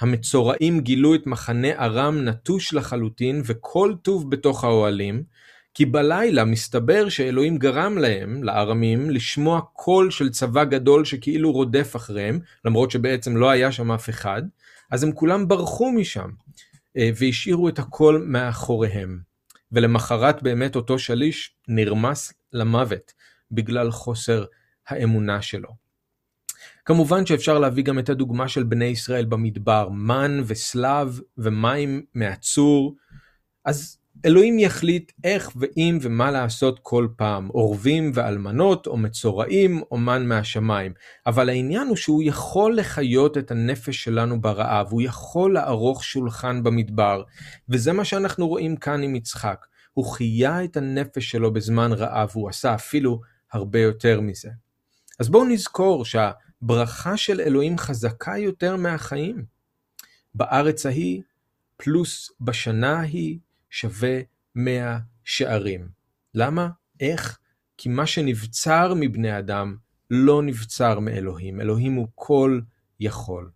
המצורעים 0.00 0.80
גילו 0.80 1.14
את 1.14 1.26
מחנה 1.26 1.72
ארם 1.72 2.24
נטוש 2.24 2.74
לחלוטין 2.74 3.42
וכל 3.44 3.94
טוב 4.02 4.30
בתוך 4.30 4.64
האוהלים, 4.64 5.22
כי 5.74 5.86
בלילה 5.86 6.44
מסתבר 6.44 7.08
שאלוהים 7.08 7.58
גרם 7.58 7.98
להם, 7.98 8.42
לארמים, 8.42 9.10
לשמוע 9.10 9.60
קול 9.72 10.10
של 10.10 10.30
צבא 10.30 10.64
גדול 10.64 11.04
שכאילו 11.04 11.52
רודף 11.52 11.96
אחריהם, 11.96 12.38
למרות 12.64 12.90
שבעצם 12.90 13.36
לא 13.36 13.50
היה 13.50 13.72
שם 13.72 13.92
אף 13.92 14.10
אחד, 14.10 14.42
אז 14.90 15.04
הם 15.04 15.12
כולם 15.12 15.48
ברחו 15.48 15.92
משם, 15.92 16.30
אה, 16.96 17.10
והשאירו 17.16 17.68
את 17.68 17.78
הקול 17.78 18.24
מאחוריהם. 18.28 19.18
ולמחרת 19.72 20.42
באמת 20.42 20.76
אותו 20.76 20.98
שליש 20.98 21.54
נרמס 21.68 22.32
למוות 22.52 23.12
בגלל 23.54 23.90
חוסר 23.90 24.44
האמונה 24.88 25.42
שלו. 25.42 25.68
כמובן 26.84 27.26
שאפשר 27.26 27.58
להביא 27.58 27.84
גם 27.84 27.98
את 27.98 28.08
הדוגמה 28.08 28.48
של 28.48 28.62
בני 28.62 28.84
ישראל 28.84 29.24
במדבר, 29.24 29.88
מן 29.88 30.40
וסלב 30.46 31.20
ומים 31.38 32.04
מהצור, 32.14 32.96
אז 33.64 33.98
אלוהים 34.24 34.58
יחליט 34.58 35.12
איך 35.24 35.50
ואם 35.56 35.98
ומה 36.02 36.30
לעשות 36.30 36.80
כל 36.82 37.08
פעם, 37.16 37.48
עורבים 37.48 38.10
ואלמנות, 38.14 38.86
או 38.86 38.96
מצורעים, 38.96 39.82
או 39.90 39.96
מן 39.96 40.26
מהשמיים. 40.26 40.92
אבל 41.26 41.48
העניין 41.48 41.88
הוא 41.88 41.96
שהוא 41.96 42.22
יכול 42.22 42.76
לחיות 42.76 43.38
את 43.38 43.50
הנפש 43.50 44.04
שלנו 44.04 44.40
ברעב, 44.40 44.88
הוא 44.90 45.02
יכול 45.02 45.54
לערוך 45.54 46.04
שולחן 46.04 46.62
במדבר, 46.62 47.22
וזה 47.68 47.92
מה 47.92 48.04
שאנחנו 48.04 48.48
רואים 48.48 48.76
כאן 48.76 49.02
עם 49.02 49.14
יצחק. 49.14 49.66
הוא 49.92 50.06
חיה 50.06 50.64
את 50.64 50.76
הנפש 50.76 51.30
שלו 51.30 51.52
בזמן 51.52 51.92
רעב, 51.92 52.30
הוא 52.32 52.48
עשה 52.48 52.74
אפילו 52.74 53.20
הרבה 53.52 53.78
יותר 53.78 54.20
מזה. 54.20 54.50
אז 55.20 55.28
בואו 55.28 55.44
נזכור 55.44 56.04
שהברכה 56.04 57.16
של 57.16 57.40
אלוהים 57.40 57.78
חזקה 57.78 58.38
יותר 58.38 58.76
מהחיים. 58.76 59.44
בארץ 60.34 60.86
ההיא, 60.86 61.22
פלוס 61.76 62.30
בשנה 62.40 62.98
ההיא, 62.98 63.38
שווה 63.70 64.20
מאה 64.54 64.98
שערים. 65.24 65.88
למה? 66.34 66.68
איך? 67.00 67.38
כי 67.76 67.88
מה 67.88 68.06
שנבצר 68.06 68.92
מבני 68.96 69.38
אדם 69.38 69.76
לא 70.10 70.42
נבצר 70.42 70.98
מאלוהים. 70.98 71.60
אלוהים 71.60 71.94
הוא 71.94 72.08
כל 72.14 72.60
יכול. 73.00 73.50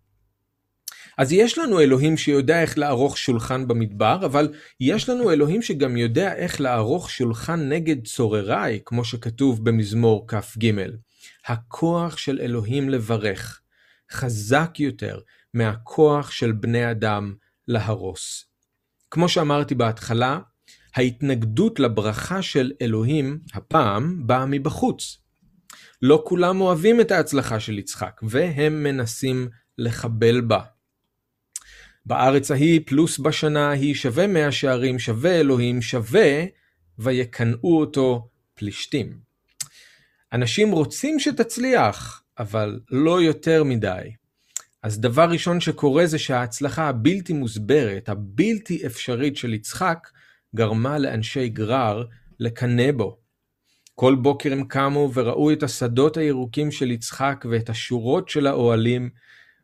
אז 1.19 1.31
יש 1.31 1.57
לנו 1.57 1.79
אלוהים 1.79 2.17
שיודע 2.17 2.61
איך 2.61 2.77
לערוך 2.77 3.17
שולחן 3.17 3.67
במדבר, 3.67 4.25
אבל 4.25 4.53
יש 4.79 5.09
לנו 5.09 5.31
אלוהים 5.31 5.61
שגם 5.61 5.97
יודע 5.97 6.35
איך 6.35 6.61
לערוך 6.61 7.09
שולחן 7.09 7.69
נגד 7.69 8.07
צורריי, 8.07 8.79
כמו 8.85 9.05
שכתוב 9.05 9.65
במזמור 9.65 10.25
כ"ג. 10.27 10.71
הכוח 11.45 12.17
של 12.17 12.39
אלוהים 12.41 12.89
לברך 12.89 13.61
חזק 14.11 14.79
יותר 14.79 15.19
מהכוח 15.53 16.31
של 16.31 16.51
בני 16.51 16.91
אדם 16.91 17.33
להרוס. 17.67 18.45
כמו 19.11 19.29
שאמרתי 19.29 19.75
בהתחלה, 19.75 20.39
ההתנגדות 20.95 21.79
לברכה 21.79 22.41
של 22.41 22.71
אלוהים 22.81 23.39
הפעם 23.53 24.27
באה 24.27 24.45
מבחוץ. 24.45 25.17
לא 26.01 26.23
כולם 26.27 26.61
אוהבים 26.61 27.01
את 27.01 27.11
ההצלחה 27.11 27.59
של 27.59 27.79
יצחק, 27.79 28.21
והם 28.23 28.83
מנסים 28.83 29.49
לחבל 29.77 30.41
בה. 30.41 30.78
בארץ 32.05 32.51
ההיא 32.51 32.81
פלוס 32.85 33.19
בשנה 33.19 33.69
ההיא 33.69 33.95
שווה 33.95 34.27
מאה 34.27 34.51
שערים, 34.51 34.99
שווה 34.99 35.39
אלוהים, 35.39 35.81
שווה 35.81 36.45
ויקנאו 36.99 37.79
אותו 37.79 38.29
פלישתים. 38.53 39.19
אנשים 40.33 40.71
רוצים 40.71 41.19
שתצליח, 41.19 42.23
אבל 42.39 42.79
לא 42.91 43.21
יותר 43.21 43.63
מדי. 43.63 44.11
אז 44.83 44.99
דבר 44.99 45.29
ראשון 45.29 45.61
שקורה 45.61 46.05
זה 46.05 46.19
שההצלחה 46.19 46.87
הבלתי 46.87 47.33
מוסברת, 47.33 48.09
הבלתי 48.09 48.85
אפשרית 48.85 49.37
של 49.37 49.53
יצחק, 49.53 50.07
גרמה 50.55 50.97
לאנשי 50.97 51.49
גרר 51.49 52.05
לקנא 52.39 52.91
בו. 52.91 53.17
כל 53.95 54.15
בוקר 54.15 54.53
הם 54.53 54.63
קמו 54.63 55.11
וראו 55.13 55.51
את 55.51 55.63
השדות 55.63 56.17
הירוקים 56.17 56.71
של 56.71 56.91
יצחק 56.91 57.45
ואת 57.49 57.69
השורות 57.69 58.29
של 58.29 58.47
האוהלים. 58.47 59.09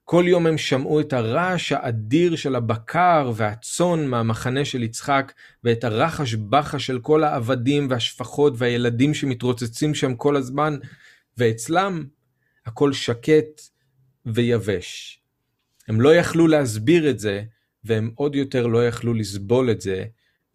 כל 0.07 0.23
יום 0.27 0.47
הם 0.47 0.57
שמעו 0.57 0.99
את 0.99 1.13
הרעש 1.13 1.71
האדיר 1.71 2.35
של 2.35 2.55
הבקר 2.55 3.31
והצאן 3.35 4.05
מהמחנה 4.07 4.65
של 4.65 4.83
יצחק, 4.83 5.33
ואת 5.63 5.83
הרחש 5.83 6.33
בחש 6.33 6.87
של 6.87 6.99
כל 6.99 7.23
העבדים 7.23 7.87
והשפחות 7.89 8.53
והילדים 8.57 9.13
שמתרוצצים 9.13 9.95
שם 9.95 10.15
כל 10.15 10.35
הזמן, 10.35 10.77
ואצלם 11.37 12.05
הכל 12.65 12.93
שקט 12.93 13.61
ויבש. 14.25 15.21
הם 15.87 16.01
לא 16.01 16.15
יכלו 16.15 16.47
להסביר 16.47 17.09
את 17.09 17.19
זה, 17.19 17.43
והם 17.83 18.11
עוד 18.15 18.35
יותר 18.35 18.67
לא 18.67 18.87
יכלו 18.87 19.13
לסבול 19.13 19.71
את 19.71 19.81
זה, 19.81 20.05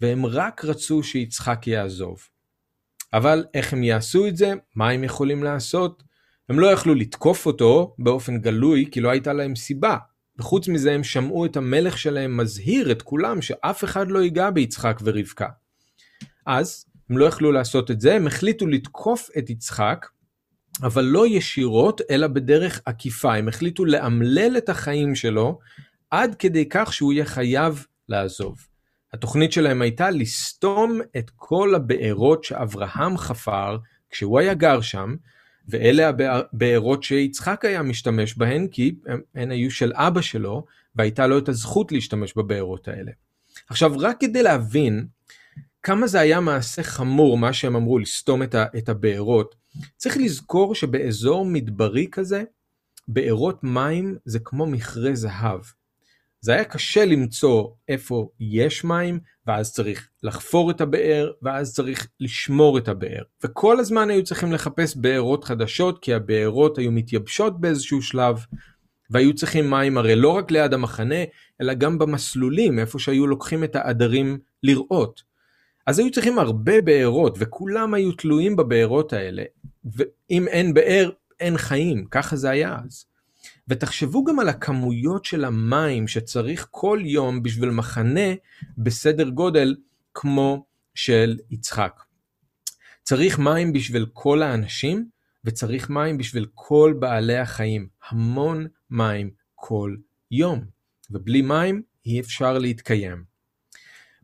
והם 0.01 0.27
רק 0.27 0.65
רצו 0.65 1.03
שיצחק 1.03 1.67
יעזוב. 1.67 2.29
אבל 3.13 3.45
איך 3.55 3.73
הם 3.73 3.83
יעשו 3.85 4.27
את 4.27 4.37
זה? 4.37 4.53
מה 4.75 4.91
הם 4.91 5.05
יכולים 5.05 5.43
לעשות? 5.43 6.03
הם 6.51 6.59
לא 6.59 6.67
יכלו 6.67 6.95
לתקוף 6.95 7.47
אותו 7.47 7.95
באופן 7.99 8.39
גלוי 8.39 8.89
כי 8.91 9.01
לא 9.01 9.11
הייתה 9.11 9.33
להם 9.33 9.57
סיבה. 9.57 9.97
וחוץ 10.39 10.69
מזה 10.69 10.93
הם 10.93 11.05
שמעו 11.05 11.47
את 11.47 11.57
המלך 11.57 11.99
שלהם 11.99 12.37
מזהיר 12.37 12.93
את 12.93 13.03
כולם 13.03 13.43
שאף 13.43 13.85
אחד 13.85 14.11
לא 14.11 14.23
ייגע 14.23 14.51
ביצחק 14.51 15.01
ורבקה. 15.05 15.49
אז 16.47 16.85
הם 17.11 17.19
לא 17.19 17.25
יכלו 17.25 17.53
לעשות 17.53 17.91
את 17.91 18.01
זה, 18.01 18.15
הם 18.15 18.27
החליטו 18.27 18.67
לתקוף 18.67 19.29
את 19.39 19.51
יצחק 19.51 20.07
אבל 20.83 21.05
לא 21.05 21.27
ישירות, 21.27 22.01
אלא 22.11 22.27
בדרך 22.27 22.81
עקיפה. 22.85 23.35
הם 23.35 23.49
החליטו 23.49 23.85
לאמלל 23.85 24.57
את 24.59 24.69
החיים 24.69 25.15
שלו 25.15 25.59
עד 26.11 26.35
כדי 26.35 26.69
כך 26.71 26.93
שהוא 26.93 27.13
יהיה 27.13 27.25
חייב 27.25 27.87
לעזוב. 28.09 28.67
התוכנית 29.13 29.53
שלהם 29.53 29.83
הייתה 29.83 30.11
לסתום 30.11 31.01
את 31.17 31.31
כל 31.37 31.75
הבארות 31.75 32.45
שאברהם 32.45 33.19
חפר 33.19 33.79
כשהוא 34.11 34.39
היה 34.39 34.55
גר 34.55 34.81
שם, 34.81 35.15
ואלה 35.71 36.11
הבארות 36.29 37.03
שיצחק 37.03 37.65
היה 37.65 37.83
משתמש 37.83 38.35
בהן, 38.35 38.69
כי 38.69 38.95
הן 39.35 39.51
היו 39.51 39.71
של 39.71 39.93
אבא 39.95 40.21
שלו, 40.21 40.65
והייתה 40.97 41.27
לו 41.27 41.39
את 41.39 41.49
הזכות 41.49 41.93
להשתמש 41.93 42.35
בבארות 42.37 42.89
האלה. 42.89 43.13
עכשיו, 43.69 43.93
רק 43.99 44.21
כדי 44.21 44.43
להבין 44.43 45.07
כמה 45.83 46.07
זה 46.07 46.21
היה 46.21 46.41
מעשה 46.41 46.83
חמור, 46.83 47.39
מה 47.39 47.53
שהם 47.53 47.77
אמרו, 47.77 47.99
לסתום 47.99 48.43
את 48.79 48.89
הבארות, 48.89 49.55
צריך 49.97 50.17
לזכור 50.17 50.75
שבאזור 50.75 51.47
מדברי 51.47 52.07
כזה, 52.13 52.45
בארות 53.09 53.65
מים 53.65 54.17
זה 54.25 54.39
כמו 54.39 54.67
מכרה 54.67 55.15
זהב. 55.15 55.61
זה 56.41 56.53
היה 56.53 56.65
קשה 56.65 57.05
למצוא 57.05 57.69
איפה 57.89 58.29
יש 58.41 58.85
מים, 58.85 59.21
ואז 59.51 59.73
צריך 59.73 60.09
לחפור 60.23 60.71
את 60.71 60.81
הבאר, 60.81 61.33
ואז 61.43 61.75
צריך 61.75 62.09
לשמור 62.21 62.79
את 62.79 62.89
הבאר. 62.89 63.23
וכל 63.45 63.81
הזמן 63.81 64.11
היו 64.11 64.25
צריכים 64.25 64.53
לחפש 64.53 64.97
בארות 64.97 65.45
חדשות, 65.45 65.99
כי 66.03 66.15
הבארות 66.15 66.79
היו 66.79 66.93
מתייבשות 66.93 67.61
באיזשהו 67.61 68.03
שלב, 68.03 68.45
והיו 69.11 69.35
צריכים 69.35 69.71
מים 69.71 69.99
הרי 69.99 70.17
לא 70.17 70.29
רק 70.29 70.51
ליד 70.51 70.75
המחנה, 70.75 71.25
אלא 71.61 71.75
גם 71.75 71.99
במסלולים, 71.99 72.79
איפה 72.79 72.99
שהיו 72.99 73.27
לוקחים 73.27 73.65
את 73.65 73.77
העדרים 73.77 74.39
לראות. 74.63 75.23
אז 75.87 75.99
היו 75.99 76.11
צריכים 76.11 76.39
הרבה 76.39 76.81
בארות, 76.81 77.37
וכולם 77.41 77.95
היו 77.95 78.13
תלויים 78.13 78.57
בבארות 78.57 79.13
האלה, 79.13 79.43
ואם 79.85 80.49
אין 80.49 80.75
באר, 80.75 81.11
אין 81.41 81.57
חיים, 81.57 82.05
ככה 82.11 82.37
זה 82.37 82.51
היה 82.51 82.77
אז. 82.85 83.05
ותחשבו 83.71 84.25
גם 84.25 84.41
על 84.41 84.49
הכמויות 84.49 85.25
של 85.25 85.45
המים 85.45 86.09
שצריך 86.09 86.67
כל 86.71 87.01
יום 87.05 87.43
בשביל 87.43 87.71
מחנה 87.71 88.35
בסדר 88.79 89.29
גודל 89.29 89.77
כמו 90.15 90.65
של 90.95 91.39
יצחק. 91.51 92.03
צריך 93.03 93.39
מים 93.39 93.73
בשביל 93.73 94.07
כל 94.13 94.43
האנשים, 94.43 95.09
וצריך 95.45 95.91
מים 95.91 96.19
בשביל 96.19 96.47
כל 96.55 96.95
בעלי 96.99 97.39
החיים. 97.39 97.89
המון 98.11 98.67
מים 98.91 99.31
כל 99.55 99.97
יום. 100.31 100.65
ובלי 101.11 101.43
מים 101.43 101.83
אי 102.07 102.21
אפשר 102.21 102.59
להתקיים. 102.59 103.25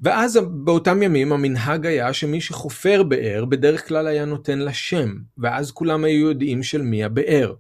ואז 0.01 0.39
באותם 0.65 1.03
ימים 1.03 1.33
המנהג 1.33 1.87
היה 1.87 2.13
שמי 2.13 2.41
שחופר 2.41 3.03
באר 3.03 3.45
בדרך 3.45 3.89
כלל 3.89 4.07
היה 4.07 4.25
נותן 4.25 4.59
לה 4.59 4.73
שם, 4.73 5.15
ואז 5.39 5.71
כולם 5.71 6.05
היו 6.05 6.29
יודעים 6.29 6.63
של 6.63 6.83
מי 6.83 7.05
הבאר. 7.05 7.55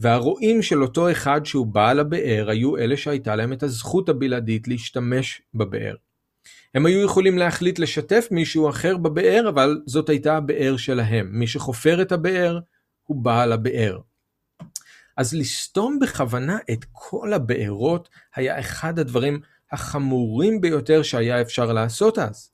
והרועים 0.00 0.62
של 0.62 0.82
אותו 0.82 1.10
אחד 1.10 1.40
שהוא 1.46 1.66
בעל 1.66 2.00
הבאר 2.00 2.50
היו 2.50 2.76
אלה 2.76 2.96
שהייתה 2.96 3.36
להם 3.36 3.52
את 3.52 3.62
הזכות 3.62 4.08
הבלעדית 4.08 4.68
להשתמש 4.68 5.42
בבאר. 5.54 5.94
הם 6.74 6.86
היו 6.86 7.04
יכולים 7.04 7.38
להחליט 7.38 7.78
לשתף 7.78 8.28
מישהו 8.30 8.68
אחר 8.68 8.96
בבאר, 8.96 9.48
אבל 9.48 9.80
זאת 9.86 10.08
הייתה 10.08 10.36
הבאר 10.36 10.76
שלהם. 10.76 11.28
מי 11.32 11.46
שחופר 11.46 12.02
את 12.02 12.12
הבאר 12.12 12.58
הוא 13.02 13.24
בעל 13.24 13.52
הבאר. 13.52 13.98
אז 15.16 15.34
לסתום 15.34 15.98
בכוונה 15.98 16.58
את 16.72 16.84
כל 16.92 17.32
הבארות 17.32 18.08
היה 18.34 18.60
אחד 18.60 18.98
הדברים 18.98 19.40
החמורים 19.72 20.60
ביותר 20.60 21.02
שהיה 21.02 21.40
אפשר 21.40 21.72
לעשות 21.72 22.18
אז. 22.18 22.49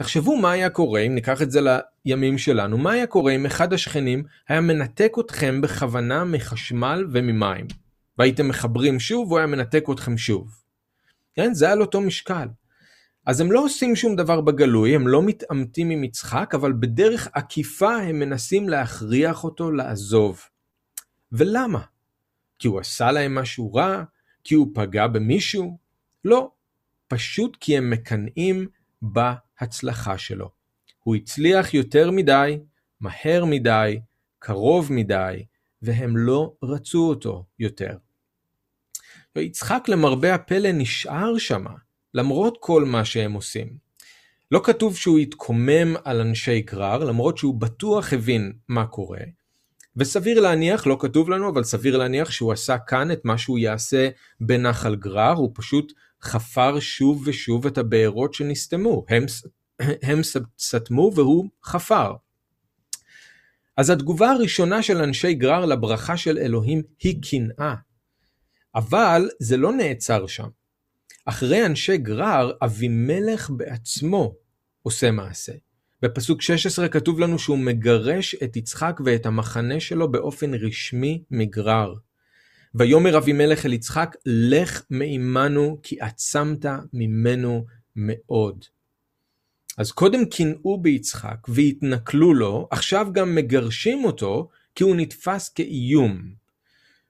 תחשבו 0.00 0.36
מה 0.36 0.50
היה 0.50 0.70
קורה 0.70 1.00
אם 1.00 1.14
ניקח 1.14 1.42
את 1.42 1.50
זה 1.50 1.60
לימים 2.04 2.38
שלנו, 2.38 2.78
מה 2.78 2.92
היה 2.92 3.06
קורה 3.06 3.32
אם 3.32 3.46
אחד 3.46 3.72
השכנים 3.72 4.22
היה 4.48 4.60
מנתק 4.60 5.12
אתכם 5.20 5.60
בכוונה 5.60 6.24
מחשמל 6.24 7.06
וממים, 7.12 7.66
והייתם 8.18 8.48
מחברים 8.48 9.00
שוב 9.00 9.28
והוא 9.28 9.38
היה 9.38 9.46
מנתק 9.46 9.84
אתכם 9.92 10.18
שוב. 10.18 10.48
כן, 11.34 11.54
זה 11.54 11.70
על 11.70 11.80
אותו 11.80 12.00
משקל. 12.00 12.48
אז 13.26 13.40
הם 13.40 13.52
לא 13.52 13.64
עושים 13.64 13.96
שום 13.96 14.16
דבר 14.16 14.40
בגלוי, 14.40 14.94
הם 14.94 15.08
לא 15.08 15.22
מתעמתים 15.22 15.90
עם 15.90 16.04
יצחק, 16.04 16.54
אבל 16.54 16.72
בדרך 16.72 17.28
עקיפה 17.32 17.96
הם 17.96 18.18
מנסים 18.18 18.68
להכריח 18.68 19.44
אותו 19.44 19.70
לעזוב. 19.70 20.40
ולמה? 21.32 21.80
כי 22.58 22.68
הוא 22.68 22.80
עשה 22.80 23.12
להם 23.12 23.34
משהו 23.34 23.74
רע? 23.74 24.02
כי 24.44 24.54
הוא 24.54 24.68
פגע 24.74 25.06
במישהו? 25.06 25.78
לא, 26.24 26.50
פשוט 27.08 27.56
כי 27.60 27.76
הם 27.76 27.90
מקנאים 27.90 28.66
בהצלחה 29.60 30.18
שלו. 30.18 30.50
הוא 30.98 31.16
הצליח 31.16 31.74
יותר 31.74 32.10
מדי, 32.10 32.58
מהר 33.00 33.44
מדי, 33.44 34.00
קרוב 34.38 34.92
מדי, 34.92 35.44
והם 35.82 36.16
לא 36.16 36.54
רצו 36.62 37.08
אותו 37.08 37.44
יותר. 37.58 37.96
ויצחק 39.36 39.88
למרבה 39.88 40.34
הפלא 40.34 40.68
נשאר 40.72 41.38
שמה, 41.38 41.74
למרות 42.14 42.56
כל 42.60 42.84
מה 42.84 43.04
שהם 43.04 43.32
עושים. 43.32 43.76
לא 44.50 44.60
כתוב 44.64 44.96
שהוא 44.96 45.18
התקומם 45.18 45.96
על 46.04 46.20
אנשי 46.20 46.60
גרר, 46.60 47.04
למרות 47.04 47.38
שהוא 47.38 47.54
בטוח 47.54 48.12
הבין 48.12 48.52
מה 48.68 48.86
קורה, 48.86 49.20
וסביר 49.96 50.40
להניח, 50.40 50.86
לא 50.86 50.96
כתוב 51.00 51.30
לנו, 51.30 51.48
אבל 51.48 51.64
סביר 51.64 51.96
להניח 51.96 52.30
שהוא 52.30 52.52
עשה 52.52 52.78
כאן 52.78 53.10
את 53.10 53.24
מה 53.24 53.38
שהוא 53.38 53.58
יעשה 53.58 54.08
בנחל 54.40 54.96
גרר, 54.96 55.32
הוא 55.32 55.50
פשוט 55.54 55.92
חפר 56.22 56.80
שוב 56.80 57.22
ושוב 57.26 57.66
את 57.66 57.78
הבארות 57.78 58.34
שנסתמו, 58.34 59.04
הם, 59.08 59.24
הם 60.02 60.20
סתמו 60.58 61.12
והוא 61.14 61.48
חפר. 61.64 62.12
אז 63.76 63.90
התגובה 63.90 64.30
הראשונה 64.30 64.82
של 64.82 64.96
אנשי 64.96 65.34
גרר 65.34 65.66
לברכה 65.66 66.16
של 66.16 66.38
אלוהים 66.38 66.82
היא 67.00 67.22
קנאה. 67.30 67.74
אבל 68.74 69.28
זה 69.38 69.56
לא 69.56 69.72
נעצר 69.72 70.26
שם. 70.26 70.48
אחרי 71.24 71.66
אנשי 71.66 71.98
גרר, 71.98 72.52
אבימלך 72.62 73.50
בעצמו 73.50 74.34
עושה 74.82 75.10
מעשה. 75.10 75.52
בפסוק 76.02 76.42
16 76.42 76.88
כתוב 76.88 77.20
לנו 77.20 77.38
שהוא 77.38 77.58
מגרש 77.58 78.34
את 78.34 78.56
יצחק 78.56 79.00
ואת 79.04 79.26
המחנה 79.26 79.80
שלו 79.80 80.12
באופן 80.12 80.54
רשמי 80.54 81.22
מגרר. 81.30 81.94
ויאמר 82.74 83.18
אבימלך 83.18 83.66
אל 83.66 83.72
יצחק, 83.72 84.16
לך 84.26 84.82
מעמנו 84.90 85.78
כי 85.82 86.00
עצמת 86.00 86.66
ממנו 86.92 87.64
מאוד. 87.96 88.64
אז 89.78 89.92
קודם 89.92 90.24
קינאו 90.24 90.80
ביצחק 90.82 91.48
והתנכלו 91.48 92.34
לו, 92.34 92.68
עכשיו 92.70 93.08
גם 93.12 93.34
מגרשים 93.34 94.04
אותו 94.04 94.48
כי 94.74 94.84
הוא 94.84 94.96
נתפס 94.96 95.48
כאיום. 95.48 96.40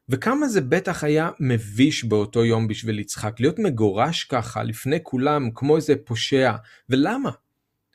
וכמה 0.09 0.49
זה 0.49 0.61
בטח 0.61 1.05
היה 1.05 1.31
מביש 1.41 2.05
באותו 2.05 2.45
יום 2.45 2.69
בשביל 2.69 2.99
יצחק, 2.99 3.41
להיות 3.41 3.59
מגורש 3.59 4.25
ככה 4.25 4.63
לפני 4.63 4.99
כולם 5.03 5.51
כמו 5.55 5.77
איזה 5.77 5.95
פושע, 6.05 6.53
ולמה? 6.89 7.31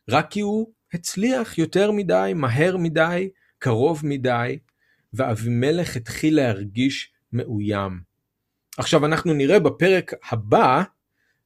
רק 0.10 0.32
כי 0.32 0.40
הוא 0.40 0.72
הצליח 0.94 1.58
יותר 1.58 1.92
מדי, 1.92 2.32
מהר 2.36 2.78
מדי, 2.78 3.30
קרוב 3.60 4.02
מדי, 4.04 4.60
ואבימלך 5.14 5.96
התחיל 5.96 6.36
להרגיש 6.36 7.15
מאוים. 7.36 8.00
עכשיו 8.78 9.06
אנחנו 9.06 9.34
נראה 9.34 9.60
בפרק 9.60 10.14
הבא 10.32 10.84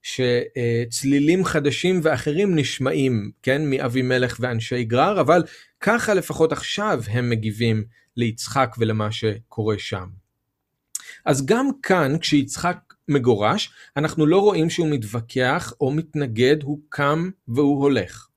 שצלילים 0.02 1.45
חדשים 1.45 1.99
ואחרים 2.04 2.56
נשמעים, 2.56 3.32
כן, 3.43 3.69
מאבימלך 3.69 4.38
ואנשי 4.39 4.84
גרר, 4.84 5.21
אבל 5.21 5.43
ככה 5.80 6.13
לפחות 6.13 6.52
עכשיו 6.52 7.02
הם 7.08 7.30
מגיבים 7.30 7.84
ליצחק 8.17 8.75
ולמה 8.78 9.12
שקורה 9.12 9.75
שם. 9.78 10.08
אז 11.25 11.45
גם 11.45 11.69
כאן, 11.84 12.17
כשיצחק 12.19 12.78
מגורש, 13.08 13.71
אנחנו 13.97 14.25
לא 14.25 14.39
רואים 14.39 14.69
שהוא 14.69 14.89
מתווכח 14.89 15.73
או 15.82 15.91
מתנגד, 15.91 16.63
הוא 16.63 16.80
קם 16.89 17.30
והוא 17.47 17.82
הולך. 17.84 18.28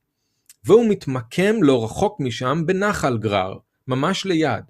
והוא 0.65 0.89
מתמקם 0.89 1.63
לא 1.63 1.85
רחוק 1.85 2.21
משם 2.21 2.63
בנחל 2.67 3.19
גרר, 3.19 3.59
ממש 3.89 4.25
ליד. 4.25 4.65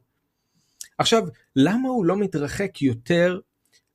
עכשיו, 1.02 1.22
למה 1.56 1.88
הוא 1.88 2.04
לא 2.04 2.16
מתרחק 2.16 2.82
יותר? 2.82 3.40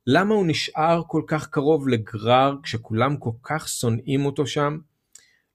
למה 0.06 0.34
הוא 0.34 0.46
נשאר 0.46 1.02
כל 1.06 1.22
כך 1.26 1.46
קרוב 1.46 1.88
לגרר 1.88 2.54
כשכולם 2.62 3.16
כל 3.16 3.30
כך 3.42 3.68
שונאים 3.68 4.26
אותו 4.26 4.46
שם? 4.46 4.78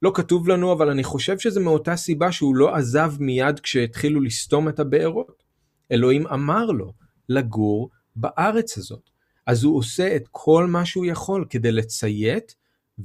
לא 0.01 0.11
כתוב 0.15 0.47
לנו, 0.47 0.73
אבל 0.73 0.89
אני 0.89 1.03
חושב 1.03 1.39
שזה 1.39 1.59
מאותה 1.59 1.95
סיבה 1.95 2.31
שהוא 2.31 2.55
לא 2.55 2.75
עזב 2.75 3.13
מיד 3.19 3.59
כשהתחילו 3.59 4.21
לסתום 4.21 4.69
את 4.69 4.79
הבארות. 4.79 5.43
אלוהים 5.91 6.27
אמר 6.27 6.65
לו 6.65 6.93
לגור 7.29 7.89
בארץ 8.15 8.77
הזאת. 8.77 9.09
אז 9.47 9.63
הוא 9.63 9.77
עושה 9.77 10.15
את 10.15 10.23
כל 10.31 10.67
מה 10.67 10.85
שהוא 10.85 11.05
יכול 11.05 11.45
כדי 11.49 11.71
לציית 11.71 12.55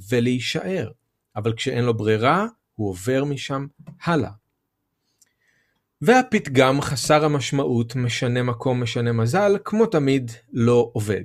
ולהישאר. 0.09 0.91
אבל 1.35 1.53
כשאין 1.53 1.83
לו 1.83 1.97
ברירה, 1.97 2.47
הוא 2.75 2.89
עובר 2.89 3.23
משם 3.23 3.67
הלאה. 4.03 4.31
והפתגם 6.01 6.81
חסר 6.81 7.25
המשמעות 7.25 7.95
משנה 7.95 8.43
מקום 8.43 8.83
משנה 8.83 9.11
מזל, 9.11 9.57
כמו 9.65 9.85
תמיד 9.85 10.31
לא 10.53 10.89
עובד. 10.93 11.23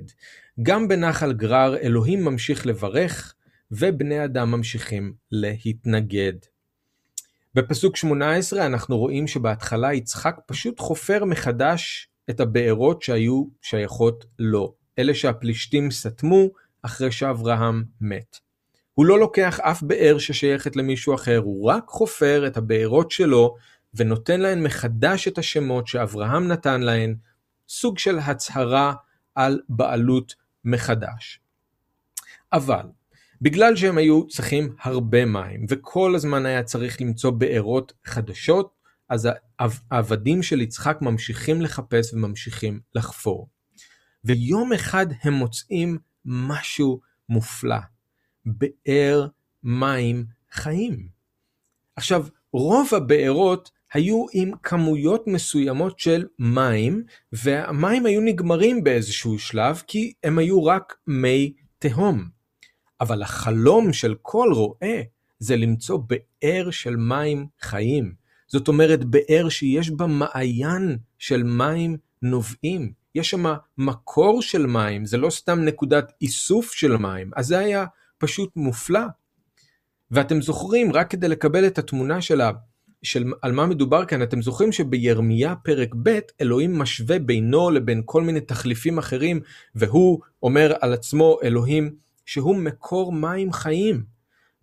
גם 0.63 0.87
בנחל 0.87 1.33
גרר 1.33 1.77
אלוהים 1.77 2.25
ממשיך 2.25 2.65
לברך, 2.65 3.33
ובני 3.71 4.25
אדם 4.25 4.51
ממשיכים 4.51 5.13
להתנגד. 5.31 6.33
בפסוק 7.53 7.95
18 7.95 8.65
אנחנו 8.65 8.97
רואים 8.97 9.27
שבהתחלה 9.27 9.93
יצחק 9.93 10.35
פשוט 10.45 10.79
חופר 10.79 11.25
מחדש 11.25 12.09
את 12.29 12.39
הבארות 12.39 13.01
שהיו 13.01 13.43
שייכות 13.61 14.25
לו, 14.39 14.73
אלה 14.99 15.13
שהפלישתים 15.13 15.91
סתמו 15.91 16.49
אחרי 16.81 17.11
שאברהם 17.11 17.83
מת. 18.01 18.39
הוא 18.93 19.05
לא 19.05 19.19
לוקח 19.19 19.59
אף 19.59 19.83
באר 19.83 20.17
ששייכת 20.17 20.75
למישהו 20.75 21.15
אחר, 21.15 21.37
הוא 21.37 21.69
רק 21.69 21.83
חופר 21.87 22.47
את 22.47 22.57
הבארות 22.57 23.11
שלו 23.11 23.55
ונותן 23.95 24.41
להן 24.41 24.63
מחדש 24.63 25.27
את 25.27 25.37
השמות 25.37 25.87
שאברהם 25.87 26.47
נתן 26.47 26.81
להן, 26.81 27.15
סוג 27.69 27.97
של 27.99 28.19
הצהרה 28.19 28.93
על 29.35 29.59
בעלות 29.69 30.35
מחדש. 30.63 31.39
אבל 32.53 32.83
בגלל 33.41 33.75
שהם 33.75 33.97
היו 33.97 34.27
צריכים 34.27 34.75
הרבה 34.81 35.25
מים 35.25 35.65
וכל 35.69 36.15
הזמן 36.15 36.45
היה 36.45 36.63
צריך 36.63 37.01
למצוא 37.01 37.31
בארות 37.31 37.93
חדשות, 38.05 38.75
אז 39.09 39.29
העבדים 39.91 40.43
של 40.43 40.61
יצחק 40.61 40.97
ממשיכים 41.01 41.61
לחפש 41.61 42.13
וממשיכים 42.13 42.79
לחפור. 42.95 43.49
ויום 44.23 44.73
אחד 44.73 45.05
הם 45.23 45.33
מוצאים 45.33 45.97
משהו 46.25 46.99
מופלא. 47.29 47.77
באר 48.45 49.27
מים 49.63 50.25
חיים. 50.51 51.07
עכשיו, 51.95 52.25
רוב 52.53 52.89
הבארות 52.93 53.71
היו 53.93 54.25
עם 54.33 54.51
כמויות 54.63 55.27
מסוימות 55.27 55.99
של 55.99 56.25
מים, 56.39 57.03
והמים 57.33 58.05
היו 58.05 58.21
נגמרים 58.21 58.83
באיזשהו 58.83 59.39
שלב 59.39 59.83
כי 59.87 60.13
הם 60.23 60.37
היו 60.37 60.65
רק 60.65 60.95
מי 61.07 61.53
תהום. 61.79 62.29
אבל 63.01 63.21
החלום 63.21 63.93
של 63.93 64.15
כל 64.21 64.49
רועה 64.53 65.01
זה 65.39 65.55
למצוא 65.55 65.99
באר 66.07 66.71
של 66.71 66.95
מים 66.95 67.47
חיים. 67.61 68.13
זאת 68.47 68.67
אומרת 68.67 69.05
באר 69.05 69.49
שיש 69.49 69.89
בה 69.89 70.05
מעיין 70.07 70.97
של 71.19 71.43
מים 71.43 71.97
נובעים. 72.21 72.91
יש 73.15 73.29
שם 73.29 73.45
מקור 73.77 74.41
של 74.41 74.65
מים, 74.65 75.05
זה 75.05 75.17
לא 75.17 75.29
סתם 75.29 75.59
נקודת 75.59 76.11
איסוף 76.21 76.71
של 76.71 76.97
מים. 76.97 77.31
אז 77.35 77.47
זה 77.47 77.59
היה 77.59 77.85
פשוט 78.17 78.49
מופלא. 78.55 79.05
ואתם 80.11 80.41
זוכרים, 80.41 80.91
רק 80.93 81.09
כדי 81.09 81.27
לקבל 81.27 81.67
את 81.67 81.77
התמונה 81.77 82.21
שלה, 82.21 82.51
של 83.05 83.25
על 83.41 83.51
מה 83.51 83.65
מדובר 83.65 84.05
כאן, 84.05 84.23
אתם 84.23 84.41
זוכרים 84.41 84.71
שבירמיה 84.71 85.55
פרק 85.55 85.95
ב' 86.03 86.19
אלוהים 86.41 86.79
משווה 86.79 87.19
בינו 87.19 87.69
לבין 87.69 88.01
כל 88.05 88.21
מיני 88.21 88.41
תחליפים 88.41 88.97
אחרים, 88.97 89.39
והוא 89.75 90.19
אומר 90.43 90.73
על 90.81 90.93
עצמו, 90.93 91.37
אלוהים, 91.43 91.95
שהוא 92.25 92.55
מקור 92.55 93.13
מים 93.13 93.53
חיים, 93.53 94.03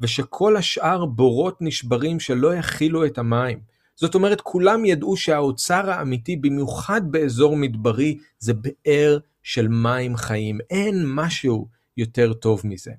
ושכל 0.01 0.57
השאר 0.57 1.05
בורות 1.05 1.57
נשברים 1.61 2.21
שלא 2.21 2.55
יכילו 2.55 3.07
את 3.07 3.19
המים. 3.19 3.59
זאת 3.97 4.15
אומרת, 4.15 4.41
כולם 4.41 4.85
ידעו 4.85 5.17
שהאוצר 5.17 5.91
האמיתי, 5.91 6.37
במיוחד 6.37 7.01
באזור 7.13 7.57
מדברי, 7.57 8.19
זה 8.39 8.53
באר 8.55 9.19
של 9.43 9.69
מים 9.69 10.17
חיים. 10.17 10.59
אין 10.71 11.03
משהו 11.07 11.69
יותר 11.97 12.33
טוב 12.33 12.61
מזה. 12.65 12.93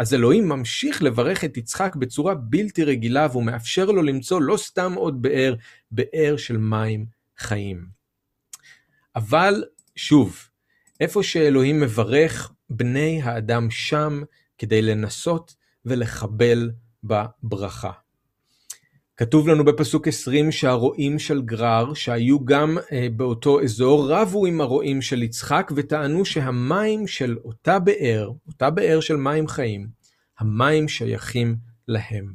אז 0.00 0.14
אלוהים 0.14 0.48
ממשיך 0.48 1.02
לברך 1.02 1.44
את 1.44 1.56
יצחק 1.56 1.96
בצורה 1.96 2.34
בלתי 2.34 2.84
רגילה 2.84 3.26
והוא 3.30 3.44
מאפשר 3.44 3.84
לו 3.84 4.02
למצוא 4.02 4.40
לא 4.40 4.56
סתם 4.56 4.92
עוד 4.94 5.22
באר, 5.22 5.54
באר 5.90 6.34
של 6.36 6.56
מים 6.56 7.06
חיים. 7.38 7.86
אבל 9.16 9.64
שוב, 9.96 10.48
איפה 11.00 11.22
שאלוהים 11.22 11.80
מברך, 11.80 12.52
בני 12.70 13.20
האדם 13.22 13.70
שם 13.70 14.22
כדי 14.58 14.82
לנסות 14.82 15.54
ולחבל 15.84 16.70
בברכה. 17.04 17.92
כתוב 19.20 19.48
לנו 19.48 19.64
בפסוק 19.64 20.08
20 20.08 20.52
שהרועים 20.52 21.18
של 21.18 21.42
גרר 21.42 21.94
שהיו 21.94 22.44
גם 22.44 22.78
אה, 22.92 23.06
באותו 23.16 23.62
אזור 23.62 24.12
רבו 24.12 24.46
עם 24.46 24.60
הרועים 24.60 25.02
של 25.02 25.22
יצחק 25.22 25.70
וטענו 25.76 26.24
שהמים 26.24 27.06
של 27.06 27.36
אותה 27.44 27.78
באר, 27.78 28.30
אותה 28.46 28.70
באר 28.70 29.00
של 29.00 29.16
מים 29.16 29.48
חיים, 29.48 29.88
המים 30.38 30.88
שייכים 30.88 31.56
להם. 31.88 32.32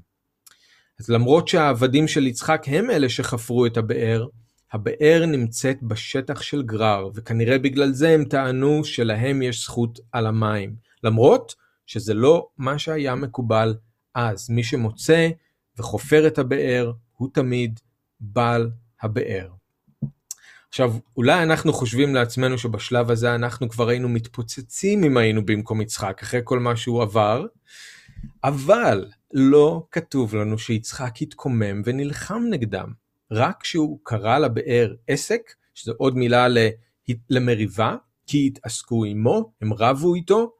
אז 0.99 1.09
למרות 1.09 1.47
שהעבדים 1.47 2.07
של 2.07 2.27
יצחק 2.27 2.63
הם 2.67 2.89
אלה 2.89 3.09
שחפרו 3.09 3.65
את 3.65 3.77
הבאר, 3.77 4.25
הבאר 4.73 5.25
נמצאת 5.25 5.83
בשטח 5.83 6.41
של 6.41 6.63
גרר, 6.63 7.09
וכנראה 7.15 7.57
בגלל 7.57 7.91
זה 7.91 8.09
הם 8.09 8.25
טענו 8.25 8.83
שלהם 8.83 9.41
יש 9.41 9.63
זכות 9.63 9.99
על 10.11 10.27
המים. 10.27 10.75
למרות 11.03 11.55
שזה 11.85 12.13
לא 12.13 12.47
מה 12.57 12.79
שהיה 12.79 13.15
מקובל 13.15 13.75
אז. 14.15 14.49
מי 14.49 14.63
שמוצא 14.63 15.29
וחופר 15.77 16.27
את 16.27 16.37
הבאר 16.37 16.91
הוא 17.17 17.29
תמיד 17.33 17.79
בעל 18.19 18.71
הבאר. 19.01 19.49
עכשיו, 20.69 20.93
אולי 21.17 21.43
אנחנו 21.43 21.73
חושבים 21.73 22.15
לעצמנו 22.15 22.57
שבשלב 22.57 23.11
הזה 23.11 23.35
אנחנו 23.35 23.69
כבר 23.69 23.89
היינו 23.89 24.09
מתפוצצים 24.09 25.03
אם 25.03 25.17
היינו 25.17 25.45
במקום 25.45 25.81
יצחק, 25.81 26.19
אחרי 26.23 26.41
כל 26.43 26.59
מה 26.59 26.75
שהוא 26.75 27.01
עבר, 27.01 27.45
אבל 28.43 29.05
לא 29.33 29.87
כתוב 29.91 30.35
לנו 30.35 30.57
שיצחק 30.57 31.21
התקומם 31.21 31.81
ונלחם 31.85 32.43
נגדם. 32.49 32.93
רק 33.31 33.61
כשהוא 33.61 33.99
קרא 34.03 34.37
לבאר 34.37 34.93
עסק, 35.07 35.41
שזו 35.73 35.93
עוד 35.97 36.17
מילה 36.17 36.47
למריבה, 37.29 37.95
כי 38.27 38.47
התעסקו 38.47 39.05
עמו, 39.05 39.51
הם 39.61 39.73
רבו 39.73 40.15
איתו, 40.15 40.51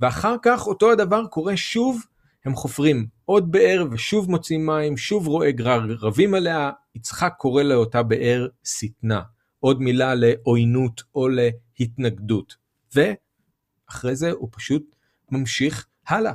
ואחר 0.00 0.36
כך 0.42 0.66
אותו 0.66 0.92
הדבר 0.92 1.26
קורה 1.26 1.56
שוב, 1.56 2.02
הם 2.44 2.54
חופרים 2.54 3.06
עוד 3.24 3.52
באר 3.52 3.84
ושוב 3.90 4.30
מוצאים 4.30 4.66
מים, 4.66 4.96
שוב 4.96 5.26
רואה 5.26 5.50
גרר, 5.50 5.96
רבים 6.00 6.34
עליה, 6.34 6.70
יצחק 6.94 7.32
קורא 7.38 7.62
לאותה 7.62 8.02
באר 8.02 8.46
שטנה, 8.64 9.22
עוד 9.60 9.80
מילה 9.80 10.14
לעוינות 10.14 11.02
או 11.14 11.28
להתנגדות, 11.28 12.56
ואחרי 12.94 14.16
זה 14.16 14.30
הוא 14.30 14.48
פשוט 14.52 14.82
ממשיך 15.30 15.86
הלאה. 16.06 16.32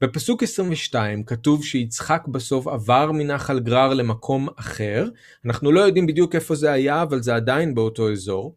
בפסוק 0.00 0.42
22 0.42 1.24
כתוב 1.24 1.64
שיצחק 1.64 2.22
בסוף 2.28 2.66
עבר 2.66 3.12
מנחל 3.12 3.60
גרר 3.60 3.94
למקום 3.94 4.48
אחר, 4.56 5.08
אנחנו 5.46 5.72
לא 5.72 5.80
יודעים 5.80 6.06
בדיוק 6.06 6.34
איפה 6.34 6.54
זה 6.54 6.72
היה, 6.72 7.02
אבל 7.02 7.22
זה 7.22 7.34
עדיין 7.34 7.74
באותו 7.74 8.12
אזור, 8.12 8.56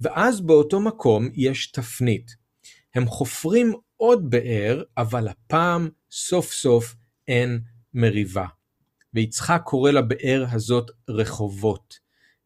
ואז 0.00 0.40
באותו 0.40 0.80
מקום 0.80 1.28
יש 1.34 1.66
תפנית. 1.66 2.36
הם 2.94 3.06
חופרים 3.06 3.72
עוד 3.96 4.30
באר, 4.30 4.82
אבל 4.96 5.28
הפעם 5.28 5.88
סוף 6.10 6.52
סוף 6.52 6.94
אין 7.28 7.60
מריבה. 7.94 8.46
ויצחק 9.14 9.62
קורא 9.64 9.90
לבאר 9.90 10.44
הזאת 10.50 10.90
רחובות, 11.08 11.98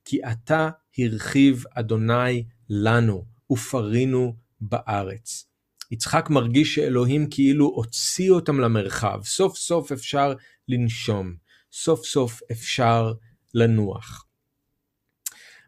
כי 0.05 0.23
עתה 0.23 0.71
הרחיב 0.99 1.65
אדוני 1.75 2.45
לנו, 2.71 3.25
ופרינו 3.51 4.35
בארץ. 4.61 5.45
יצחק 5.91 6.31
מרגיש 6.31 6.75
שאלוהים 6.75 7.31
כאילו 7.31 7.67
הוציא 7.67 8.31
אותם 8.31 8.61
למרחב, 8.61 9.21
סוף 9.25 9.57
סוף 9.57 9.93
אפשר 9.93 10.35
לנשום, 10.69 11.35
סוף 11.73 12.05
סוף 12.05 12.41
אפשר 12.53 13.13
לנוח. 13.55 14.27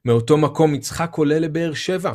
מאותו 0.04 0.36
מקום 0.36 0.74
יצחק 0.74 1.14
עולה 1.14 1.38
לבאר 1.38 1.74
שבע, 1.74 2.12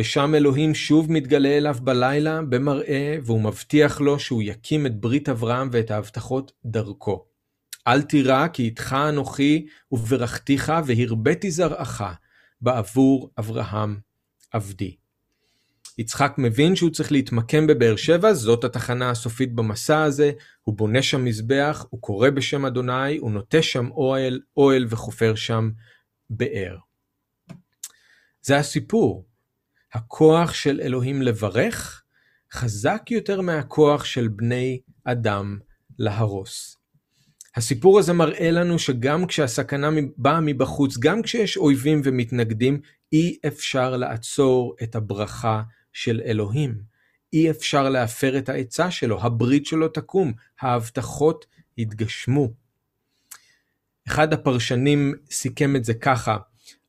ושם 0.00 0.34
אלוהים 0.34 0.74
שוב 0.74 1.12
מתגלה 1.12 1.48
אליו 1.48 1.76
בלילה 1.82 2.42
במראה, 2.42 3.16
והוא 3.22 3.40
מבטיח 3.40 4.00
לו 4.00 4.18
שהוא 4.18 4.42
יקים 4.42 4.86
את 4.86 5.00
ברית 5.00 5.28
אברהם 5.28 5.68
ואת 5.72 5.90
ההבטחות 5.90 6.52
דרכו. 6.64 7.24
אל 7.86 8.02
תירא 8.02 8.48
כי 8.48 8.62
איתך 8.62 8.96
אנוכי 9.08 9.66
וברכתיך 9.92 10.72
והרביתי 10.86 11.50
זרעך 11.50 12.02
בעבור 12.60 13.30
אברהם 13.38 14.00
עבדי. 14.52 14.96
יצחק 15.98 16.34
מבין 16.38 16.76
שהוא 16.76 16.90
צריך 16.90 17.12
להתמקם 17.12 17.66
בבאר 17.66 17.96
שבע, 17.96 18.32
זאת 18.32 18.64
התחנה 18.64 19.10
הסופית 19.10 19.54
במסע 19.54 20.02
הזה, 20.02 20.32
הוא 20.62 20.76
בונה 20.76 21.02
שם 21.02 21.24
מזבח, 21.24 21.86
הוא 21.90 22.00
קורא 22.00 22.30
בשם 22.30 22.66
אדוני, 22.66 23.16
הוא 23.16 23.30
נוטה 23.30 23.62
שם 23.62 23.90
אוהל, 23.90 24.40
אוהל 24.56 24.86
וחופר 24.88 25.34
שם 25.34 25.70
באר. 26.30 26.76
זה 28.42 28.56
הסיפור. 28.56 29.29
הכוח 29.94 30.54
של 30.54 30.80
אלוהים 30.80 31.22
לברך 31.22 32.02
חזק 32.52 33.02
יותר 33.10 33.40
מהכוח 33.40 34.04
של 34.04 34.28
בני 34.28 34.80
אדם 35.04 35.58
להרוס. 35.98 36.76
הסיפור 37.56 37.98
הזה 37.98 38.12
מראה 38.12 38.50
לנו 38.50 38.78
שגם 38.78 39.26
כשהסכנה 39.26 39.88
באה 40.16 40.40
מבחוץ, 40.40 40.98
גם 40.98 41.22
כשיש 41.22 41.56
אויבים 41.56 42.00
ומתנגדים, 42.04 42.80
אי 43.12 43.38
אפשר 43.46 43.96
לעצור 43.96 44.76
את 44.82 44.94
הברכה 44.94 45.62
של 45.92 46.20
אלוהים. 46.24 46.74
אי 47.32 47.50
אפשר 47.50 47.88
להפר 47.88 48.38
את 48.38 48.48
העצה 48.48 48.90
שלו, 48.90 49.22
הברית 49.22 49.66
שלו 49.66 49.88
תקום, 49.88 50.32
ההבטחות 50.60 51.46
יתגשמו. 51.78 52.48
אחד 54.08 54.32
הפרשנים 54.32 55.14
סיכם 55.30 55.76
את 55.76 55.84
זה 55.84 55.94
ככה, 55.94 56.36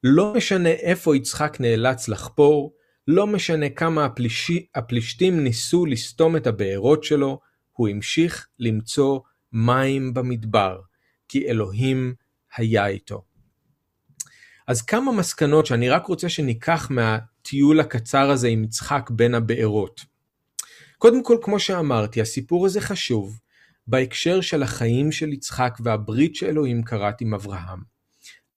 לא 0.03 0.33
משנה 0.37 0.69
איפה 0.69 1.15
יצחק 1.15 1.57
נאלץ 1.59 2.07
לחפור, 2.07 2.73
לא 3.11 3.27
משנה 3.27 3.69
כמה 3.69 4.05
הפלישי, 4.05 4.65
הפלישתים 4.75 5.43
ניסו 5.43 5.85
לסתום 5.85 6.35
את 6.35 6.47
הבארות 6.47 7.03
שלו, 7.03 7.39
הוא 7.71 7.89
המשיך 7.89 8.47
למצוא 8.59 9.19
מים 9.53 10.13
במדבר, 10.13 10.79
כי 11.27 11.47
אלוהים 11.47 12.13
היה 12.55 12.87
איתו. 12.87 13.23
אז 14.67 14.81
כמה 14.81 15.11
מסקנות 15.11 15.65
שאני 15.65 15.89
רק 15.89 16.05
רוצה 16.05 16.29
שניקח 16.29 16.87
מהטיול 16.91 17.79
הקצר 17.79 18.29
הזה 18.31 18.47
עם 18.47 18.63
יצחק 18.63 19.09
בין 19.09 19.35
הבארות. 19.35 20.01
קודם 20.97 21.23
כל, 21.23 21.37
כמו 21.41 21.59
שאמרתי, 21.59 22.21
הסיפור 22.21 22.65
הזה 22.65 22.81
חשוב 22.81 23.39
בהקשר 23.87 24.41
של 24.41 24.63
החיים 24.63 25.11
של 25.11 25.33
יצחק 25.33 25.77
והברית 25.83 26.35
שאלוהים 26.35 26.83
כרת 26.83 27.21
עם 27.21 27.33
אברהם. 27.33 27.79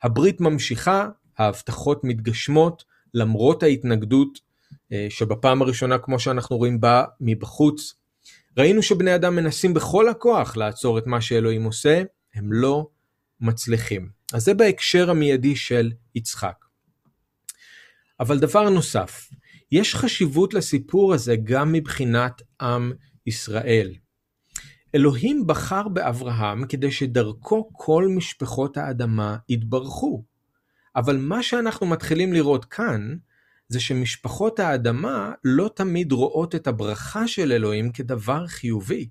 הברית 0.02 0.40
ממשיכה, 0.40 1.08
ההבטחות 1.38 2.04
מתגשמות, 2.04 2.84
למרות 3.14 3.62
ההתנגדות 3.62 4.40
אה, 4.92 5.06
שבפעם 5.10 5.62
הראשונה, 5.62 5.98
כמו 5.98 6.18
שאנחנו 6.18 6.56
רואים, 6.56 6.80
באה 6.80 7.04
מבחוץ. 7.20 7.94
ראינו 8.58 8.82
שבני 8.82 9.14
אדם 9.14 9.36
מנסים 9.36 9.74
בכל 9.74 10.08
הכוח 10.08 10.56
לעצור 10.56 10.98
את 10.98 11.06
מה 11.06 11.20
שאלוהים 11.20 11.64
עושה, 11.64 12.02
הם 12.34 12.52
לא 12.52 12.86
מצליחים. 13.40 14.08
אז 14.32 14.44
זה 14.44 14.54
בהקשר 14.54 15.10
המיידי 15.10 15.56
של 15.56 15.92
יצחק. 16.14 16.64
אבל 18.20 18.38
דבר 18.38 18.70
נוסף, 18.70 19.30
יש 19.72 19.94
חשיבות 19.94 20.54
לסיפור 20.54 21.14
הזה 21.14 21.36
גם 21.44 21.72
מבחינת 21.72 22.42
עם 22.60 22.92
ישראל. 23.26 23.94
אלוהים 24.94 25.46
בחר 25.46 25.88
באברהם 25.88 26.66
כדי 26.66 26.92
שדרכו 26.92 27.68
כל 27.72 28.08
משפחות 28.16 28.76
האדמה 28.76 29.36
יתברכו. 29.48 30.24
אבל 30.96 31.16
מה 31.16 31.42
שאנחנו 31.42 31.86
מתחילים 31.86 32.32
לראות 32.32 32.64
כאן, 32.64 33.16
זה 33.68 33.80
שמשפחות 33.80 34.60
האדמה 34.60 35.32
לא 35.44 35.70
תמיד 35.74 36.12
רואות 36.12 36.54
את 36.54 36.66
הברכה 36.66 37.28
של 37.28 37.52
אלוהים 37.52 37.92
כדבר 37.92 38.46
חיובי. 38.46 39.08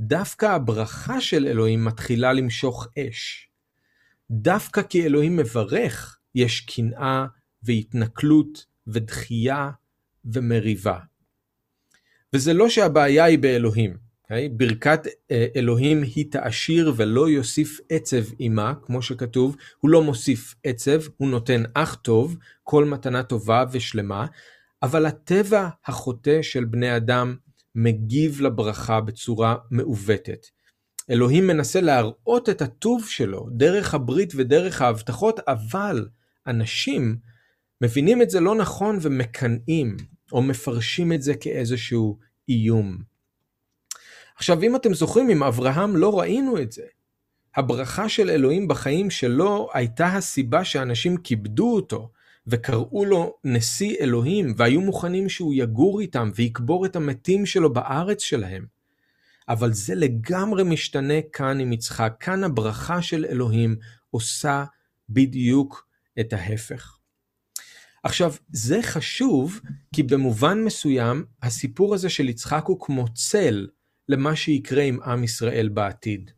דווקא 0.00 0.46
הברכה 0.46 1.20
של 1.20 1.46
אלוהים 1.46 1.84
מתחילה 1.84 2.32
למשוך 2.32 2.86
אש. 2.98 3.48
דווקא 4.30 4.82
כי 4.82 5.04
אלוהים 5.04 5.36
מברך, 5.36 6.18
יש 6.34 6.60
קנאה 6.60 7.26
והתנכלות 7.62 8.66
ודחייה 8.86 9.70
ומריבה. 10.24 10.98
וזה 12.32 12.52
לא 12.52 12.68
שהבעיה 12.68 13.24
היא 13.24 13.38
באלוהים? 13.38 14.07
ברכת 14.50 15.06
אה, 15.30 15.46
אלוהים 15.56 16.02
היא 16.02 16.30
תעשיר 16.30 16.92
ולא 16.96 17.28
יוסיף 17.28 17.80
עצב 17.88 18.24
עמה, 18.38 18.74
כמו 18.82 19.02
שכתוב, 19.02 19.56
הוא 19.78 19.90
לא 19.90 20.02
מוסיף 20.02 20.54
עצב, 20.64 21.00
הוא 21.16 21.28
נותן 21.28 21.62
אך 21.74 21.94
טוב, 21.94 22.36
כל 22.62 22.84
מתנה 22.84 23.22
טובה 23.22 23.64
ושלמה, 23.72 24.26
אבל 24.82 25.06
הטבע 25.06 25.68
החוטא 25.86 26.42
של 26.42 26.64
בני 26.64 26.96
אדם 26.96 27.36
מגיב 27.74 28.40
לברכה 28.40 29.00
בצורה 29.00 29.56
מעוותת. 29.70 30.46
אלוהים 31.10 31.46
מנסה 31.46 31.80
להראות 31.80 32.48
את 32.48 32.62
הטוב 32.62 33.06
שלו 33.08 33.46
דרך 33.50 33.94
הברית 33.94 34.32
ודרך 34.36 34.82
ההבטחות, 34.82 35.40
אבל 35.48 36.08
אנשים 36.46 37.16
מבינים 37.80 38.22
את 38.22 38.30
זה 38.30 38.40
לא 38.40 38.54
נכון 38.54 38.98
ומקנאים, 39.02 39.96
או 40.32 40.42
מפרשים 40.42 41.12
את 41.12 41.22
זה 41.22 41.34
כאיזשהו 41.34 42.18
איום. 42.48 43.07
עכשיו, 44.38 44.62
אם 44.62 44.76
אתם 44.76 44.94
זוכרים, 44.94 45.28
עם 45.28 45.42
אברהם 45.42 45.96
לא 45.96 46.20
ראינו 46.20 46.62
את 46.62 46.72
זה. 46.72 46.82
הברכה 47.56 48.08
של 48.08 48.30
אלוהים 48.30 48.68
בחיים 48.68 49.10
שלו 49.10 49.68
הייתה 49.74 50.06
הסיבה 50.06 50.64
שאנשים 50.64 51.16
כיבדו 51.16 51.74
אותו, 51.74 52.10
וקראו 52.46 53.04
לו 53.04 53.34
נשיא 53.44 53.96
אלוהים, 54.00 54.54
והיו 54.56 54.80
מוכנים 54.80 55.28
שהוא 55.28 55.54
יגור 55.54 56.00
איתם 56.00 56.30
ויקבור 56.34 56.86
את 56.86 56.96
המתים 56.96 57.46
שלו 57.46 57.72
בארץ 57.72 58.22
שלהם. 58.22 58.66
אבל 59.48 59.72
זה 59.72 59.94
לגמרי 59.94 60.64
משתנה 60.64 61.22
כאן 61.32 61.60
עם 61.60 61.72
יצחק, 61.72 62.14
כאן 62.20 62.44
הברכה 62.44 63.02
של 63.02 63.24
אלוהים 63.24 63.76
עושה 64.10 64.64
בדיוק 65.08 65.86
את 66.20 66.32
ההפך. 66.32 66.98
עכשיו, 68.02 68.34
זה 68.52 68.82
חשוב, 68.82 69.60
כי 69.94 70.02
במובן 70.02 70.64
מסוים, 70.64 71.24
הסיפור 71.42 71.94
הזה 71.94 72.08
של 72.08 72.28
יצחק 72.28 72.64
הוא 72.66 72.80
כמו 72.80 73.14
צל 73.14 73.66
למה 74.08 74.36
שיקרה 74.36 74.82
עם 74.82 75.02
עם 75.02 75.24
ישראל 75.24 75.68
בעתיד. 75.68 76.30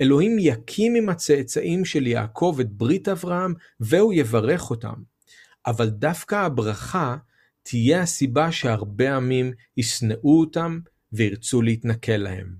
אלוהים 0.00 0.36
יקים 0.38 0.94
עם 0.94 1.08
הצאצאים 1.08 1.84
של 1.84 2.06
יעקב 2.06 2.56
את 2.60 2.72
ברית 2.72 3.08
אברהם, 3.08 3.54
והוא 3.80 4.12
יברך 4.12 4.70
אותם. 4.70 4.94
אבל 5.66 5.88
דווקא 5.88 6.34
הברכה 6.34 7.16
תהיה 7.62 8.02
הסיבה 8.02 8.52
שהרבה 8.52 9.16
עמים 9.16 9.52
ישנאו 9.76 10.40
אותם 10.40 10.78
וירצו 11.12 11.62
להתנכל 11.62 12.16
להם. 12.16 12.56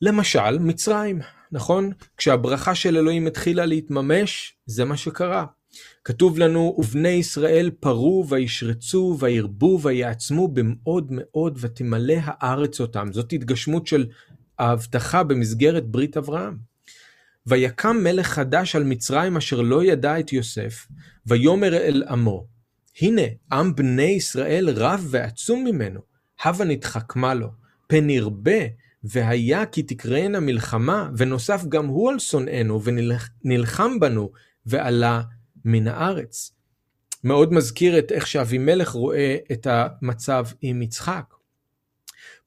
למשל, 0.00 0.58
מצרים, 0.58 1.20
נכון? 1.52 1.92
כשהברכה 2.16 2.74
של 2.74 2.96
אלוהים 2.96 3.26
התחילה 3.26 3.66
להתממש, 3.66 4.56
זה 4.66 4.84
מה 4.84 4.96
שקרה. 4.96 5.46
כתוב 6.04 6.38
לנו, 6.38 6.76
ובני 6.78 7.08
ישראל 7.08 7.70
פרו 7.80 8.26
וישרצו 8.28 9.16
וירבו 9.20 9.78
ויעצמו 9.82 10.48
במאוד 10.48 11.06
מאוד 11.10 11.58
ותמלא 11.60 12.16
הארץ 12.24 12.80
אותם. 12.80 13.08
זאת 13.12 13.32
התגשמות 13.32 13.86
של 13.86 14.06
ההבטחה 14.58 15.22
במסגרת 15.22 15.86
ברית 15.86 16.16
אברהם. 16.16 16.56
ויקם 17.46 17.96
מלך 18.02 18.26
חדש 18.26 18.76
על 18.76 18.84
מצרים 18.84 19.36
אשר 19.36 19.60
לא 19.60 19.84
ידע 19.84 20.20
את 20.20 20.32
יוסף, 20.32 20.86
ויאמר 21.26 21.76
אל 21.76 22.04
עמו, 22.08 22.46
הנה 23.00 23.22
עם 23.52 23.74
בני 23.74 24.02
ישראל 24.02 24.70
רב 24.70 25.06
ועצום 25.10 25.64
ממנו, 25.64 26.00
הבה 26.44 26.64
נתחכמה 26.64 27.34
לו, 27.34 27.48
פן 27.86 28.10
ירבה, 28.10 28.60
והיה 29.04 29.66
כי 29.66 29.82
תקראנה 29.82 30.40
מלחמה, 30.40 31.10
ונוסף 31.16 31.64
גם 31.68 31.86
הוא 31.86 32.10
על 32.10 32.18
שונאינו, 32.18 32.80
ונלחם 32.84 34.00
בנו, 34.00 34.30
ועלה 34.66 35.22
מן 35.64 35.88
הארץ. 35.88 36.52
מאוד 37.24 37.52
מזכיר 37.52 37.98
את 37.98 38.12
איך 38.12 38.26
שאבימלך 38.26 38.88
רואה 38.88 39.36
את 39.52 39.66
המצב 39.70 40.46
עם 40.60 40.82
יצחק. 40.82 41.24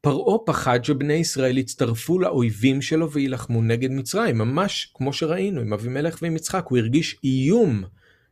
פרעה 0.01 0.37
פחד 0.45 0.83
שבני 0.83 1.13
ישראל 1.13 1.57
יצטרפו 1.57 2.19
לאויבים 2.19 2.81
שלו 2.81 3.11
ויילחמו 3.11 3.61
נגד 3.61 3.91
מצרים, 3.91 4.37
ממש 4.37 4.91
כמו 4.95 5.13
שראינו 5.13 5.61
עם 5.61 5.73
אבימלך 5.73 6.19
ועם 6.21 6.35
יצחק, 6.35 6.65
הוא 6.67 6.77
הרגיש 6.77 7.19
איום, 7.23 7.83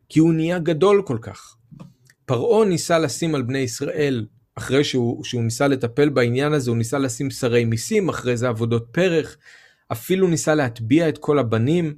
כי 0.10 0.20
הוא 0.20 0.34
נהיה 0.34 0.60
גדול 0.60 1.02
כל 1.06 1.18
כך. 1.22 1.56
פרעה 2.26 2.66
ניסה 2.66 3.00
לשים 3.00 3.36
על 3.36 3.42
בני 3.42 3.60
ישראל, 3.60 4.26
אחרי 4.56 4.84
שהוא, 4.84 5.24
שהוא 5.24 5.44
ניסה 5.44 5.68
לטפל 5.68 6.10
בעניין 6.10 6.54
הזה, 6.54 6.70
הוא 6.70 6.78
ניסה 6.78 6.98
לשים 6.98 7.32
שרי 7.32 7.66
מיסים, 7.66 8.10
אחרי 8.10 8.38
זה 8.38 8.50
עבודות 8.50 8.88
פרח, 8.92 9.38
אפילו 9.92 10.28
ניסה 10.28 10.56
להטביע 10.56 11.10
את 11.10 11.18
כל 11.18 11.40
הבנים, 11.40 11.94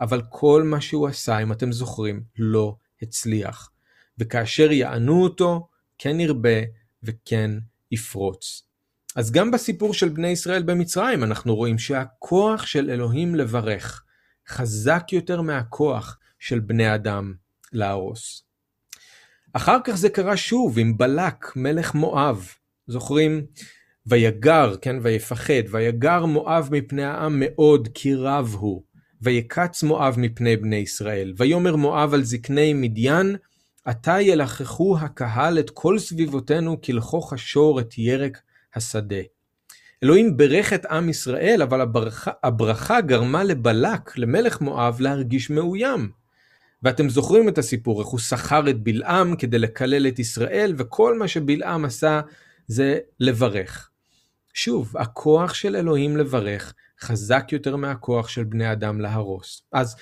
אבל 0.00 0.22
כל 0.28 0.62
מה 0.62 0.80
שהוא 0.80 1.08
עשה, 1.08 1.38
אם 1.38 1.52
אתם 1.52 1.72
זוכרים, 1.72 2.22
לא 2.38 2.76
הצליח. 3.02 3.70
וכאשר 4.18 4.72
יענו 4.72 5.22
אותו, 5.22 5.68
כן 5.98 6.20
ירבה 6.20 6.60
וכן 7.02 7.50
יפרוץ. 7.90 8.62
אז 9.16 9.30
גם 9.30 9.50
בסיפור 9.50 9.94
של 9.94 10.08
בני 10.08 10.28
ישראל 10.28 10.62
במצרים 10.62 11.24
אנחנו 11.24 11.56
רואים 11.56 11.78
שהכוח 11.78 12.66
של 12.66 12.90
אלוהים 12.90 13.34
לברך 13.34 14.04
חזק 14.48 15.12
יותר 15.12 15.42
מהכוח 15.42 16.18
של 16.38 16.60
בני 16.60 16.94
אדם 16.94 17.34
להרוס. 17.72 18.44
אחר 19.52 19.78
כך 19.84 19.94
זה 19.94 20.08
קרה 20.08 20.36
שוב 20.36 20.78
עם 20.78 20.98
בלק, 20.98 21.56
מלך 21.56 21.94
מואב. 21.94 22.48
זוכרים? 22.86 23.46
ויגר, 24.06 24.74
כן, 24.82 24.96
ויפחד, 25.02 25.62
ויגר 25.70 26.24
מואב 26.26 26.68
מפני 26.72 27.04
העם 27.04 27.36
מאוד, 27.40 27.88
כי 27.94 28.14
רב 28.14 28.54
הוא. 28.58 28.82
ויקץ 29.22 29.82
מואב 29.82 30.14
מפני 30.18 30.56
בני 30.56 30.76
ישראל. 30.76 31.34
ויאמר 31.36 31.76
מואב 31.76 32.14
על 32.14 32.22
זקני 32.22 32.72
מדיין, 32.72 33.36
עתה 33.84 34.20
ילחכו 34.20 34.98
הקהל 35.00 35.58
את 35.58 35.70
כל 35.70 35.98
סביבותינו 35.98 36.80
כלכוך 36.80 37.32
השור 37.32 37.80
את 37.80 37.98
ירק 37.98 38.38
השדה. 38.74 39.20
אלוהים 40.02 40.36
ברך 40.36 40.72
את 40.72 40.86
עם 40.86 41.08
ישראל, 41.08 41.62
אבל 41.62 41.80
הברכה, 41.80 42.30
הברכה 42.42 43.00
גרמה 43.00 43.44
לבלק, 43.44 44.18
למלך 44.18 44.60
מואב, 44.60 45.00
להרגיש 45.00 45.50
מאוים. 45.50 46.10
ואתם 46.82 47.08
זוכרים 47.08 47.48
את 47.48 47.58
הסיפור, 47.58 48.00
איך 48.00 48.08
הוא 48.08 48.20
שכר 48.20 48.70
את 48.70 48.82
בלעם 48.82 49.36
כדי 49.36 49.58
לקלל 49.58 50.06
את 50.06 50.18
ישראל, 50.18 50.74
וכל 50.78 51.18
מה 51.18 51.28
שבלעם 51.28 51.84
עשה 51.84 52.20
זה 52.66 52.98
לברך. 53.20 53.90
שוב, 54.54 54.96
הכוח 54.96 55.54
של 55.54 55.76
אלוהים 55.76 56.16
לברך 56.16 56.74
חזק 57.02 57.48
יותר 57.52 57.76
מהכוח 57.76 58.28
של 58.28 58.44
בני 58.44 58.72
אדם 58.72 59.00
להרוס. 59.00 59.62
אז 59.72 59.96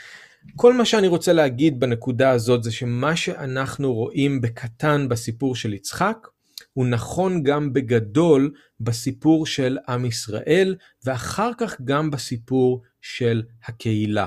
כל 0.57 0.75
מה 0.75 0.85
שאני 0.85 1.07
רוצה 1.07 1.33
להגיד 1.33 1.81
בנקודה 1.81 2.31
הזאת 2.31 2.63
זה 2.63 2.73
שמה 2.73 3.17
שאנחנו 3.17 3.95
רואים 3.95 4.41
בקטן 4.41 5.09
בסיפור 5.09 5.57
של 5.57 5.75
יצחק, 5.75 6.29
הוא 6.73 6.87
נכון 6.87 7.43
גם 7.43 7.73
בגדול 7.73 8.53
בסיפור 8.81 9.47
של 9.47 9.79
עם 9.89 10.05
ישראל, 10.05 10.77
ואחר 11.05 11.51
כך 11.59 11.81
גם 11.85 12.11
בסיפור 12.11 12.83
של 13.01 13.43
הקהילה. 13.65 14.27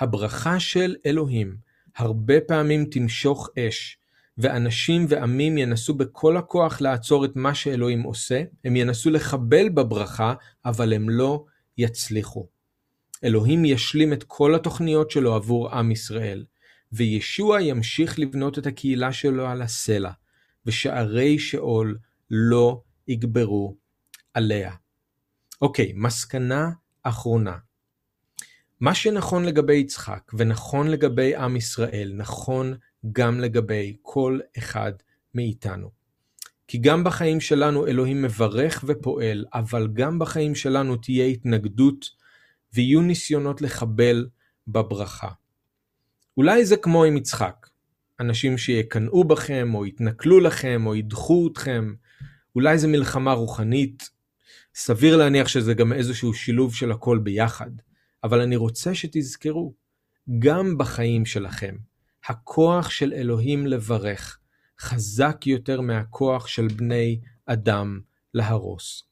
הברכה 0.00 0.60
של 0.60 0.96
אלוהים 1.06 1.56
הרבה 1.96 2.40
פעמים 2.40 2.84
תמשוך 2.84 3.48
אש, 3.58 3.98
ואנשים 4.40 5.06
ועמים 5.08 5.58
ינסו 5.58 5.94
בכל 5.94 6.36
הכוח 6.36 6.80
לעצור 6.80 7.24
את 7.24 7.36
מה 7.36 7.54
שאלוהים 7.54 8.02
עושה, 8.02 8.42
הם 8.64 8.76
ינסו 8.76 9.10
לחבל 9.10 9.68
בברכה, 9.68 10.34
אבל 10.64 10.92
הם 10.92 11.10
לא 11.10 11.44
יצליחו. 11.78 12.46
אלוהים 13.24 13.64
ישלים 13.64 14.12
את 14.12 14.24
כל 14.24 14.54
התוכניות 14.54 15.10
שלו 15.10 15.34
עבור 15.34 15.70
עם 15.70 15.90
ישראל, 15.90 16.44
וישוע 16.92 17.62
ימשיך 17.62 18.18
לבנות 18.18 18.58
את 18.58 18.66
הקהילה 18.66 19.12
שלו 19.12 19.46
על 19.46 19.62
הסלע, 19.62 20.10
ושערי 20.66 21.38
שאול 21.38 21.98
לא 22.30 22.82
יגברו 23.08 23.76
עליה. 24.34 24.72
אוקיי, 25.62 25.92
מסקנה 25.94 26.70
אחרונה. 27.02 27.56
מה 28.80 28.94
שנכון 28.94 29.44
לגבי 29.44 29.74
יצחק 29.74 30.30
ונכון 30.34 30.88
לגבי 30.88 31.36
עם 31.36 31.56
ישראל, 31.56 32.12
נכון 32.16 32.74
גם 33.12 33.40
לגבי 33.40 33.96
כל 34.02 34.38
אחד 34.58 34.92
מאיתנו. 35.34 35.90
כי 36.68 36.78
גם 36.78 37.04
בחיים 37.04 37.40
שלנו 37.40 37.86
אלוהים 37.86 38.22
מברך 38.22 38.84
ופועל, 38.86 39.44
אבל 39.54 39.88
גם 39.92 40.18
בחיים 40.18 40.54
שלנו 40.54 40.96
תהיה 40.96 41.26
התנגדות 41.26 42.06
ויהיו 42.74 43.00
ניסיונות 43.00 43.62
לחבל 43.62 44.28
בברכה. 44.68 45.28
אולי 46.36 46.64
זה 46.64 46.76
כמו 46.76 47.04
עם 47.04 47.16
יצחק, 47.16 47.66
אנשים 48.20 48.58
שיקנאו 48.58 49.24
בכם, 49.24 49.74
או 49.74 49.86
יתנכלו 49.86 50.40
לכם, 50.40 50.86
או 50.86 50.96
ידחו 50.96 51.48
אתכם, 51.52 51.94
אולי 52.54 52.78
זה 52.78 52.88
מלחמה 52.88 53.32
רוחנית, 53.32 54.10
סביר 54.74 55.16
להניח 55.16 55.48
שזה 55.48 55.74
גם 55.74 55.92
איזשהו 55.92 56.34
שילוב 56.34 56.74
של 56.74 56.92
הכל 56.92 57.18
ביחד, 57.18 57.70
אבל 58.24 58.40
אני 58.40 58.56
רוצה 58.56 58.94
שתזכרו, 58.94 59.74
גם 60.38 60.78
בחיים 60.78 61.26
שלכם, 61.26 61.74
הכוח 62.26 62.90
של 62.90 63.12
אלוהים 63.12 63.66
לברך 63.66 64.38
חזק 64.80 65.46
יותר 65.46 65.80
מהכוח 65.80 66.46
של 66.46 66.68
בני 66.68 67.20
אדם 67.46 68.00
להרוס. 68.34 69.02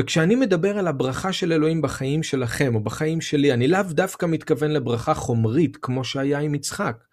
וכשאני 0.00 0.34
מדבר 0.34 0.78
על 0.78 0.86
הברכה 0.86 1.32
של 1.32 1.52
אלוהים 1.52 1.82
בחיים 1.82 2.22
שלכם 2.22 2.74
או 2.74 2.80
בחיים 2.80 3.20
שלי, 3.20 3.52
אני 3.52 3.68
לאו 3.68 3.82
דווקא 3.90 4.26
מתכוון 4.26 4.70
לברכה 4.70 5.14
חומרית 5.14 5.76
כמו 5.76 6.04
שהיה 6.04 6.38
עם 6.38 6.54
יצחק. 6.54 7.04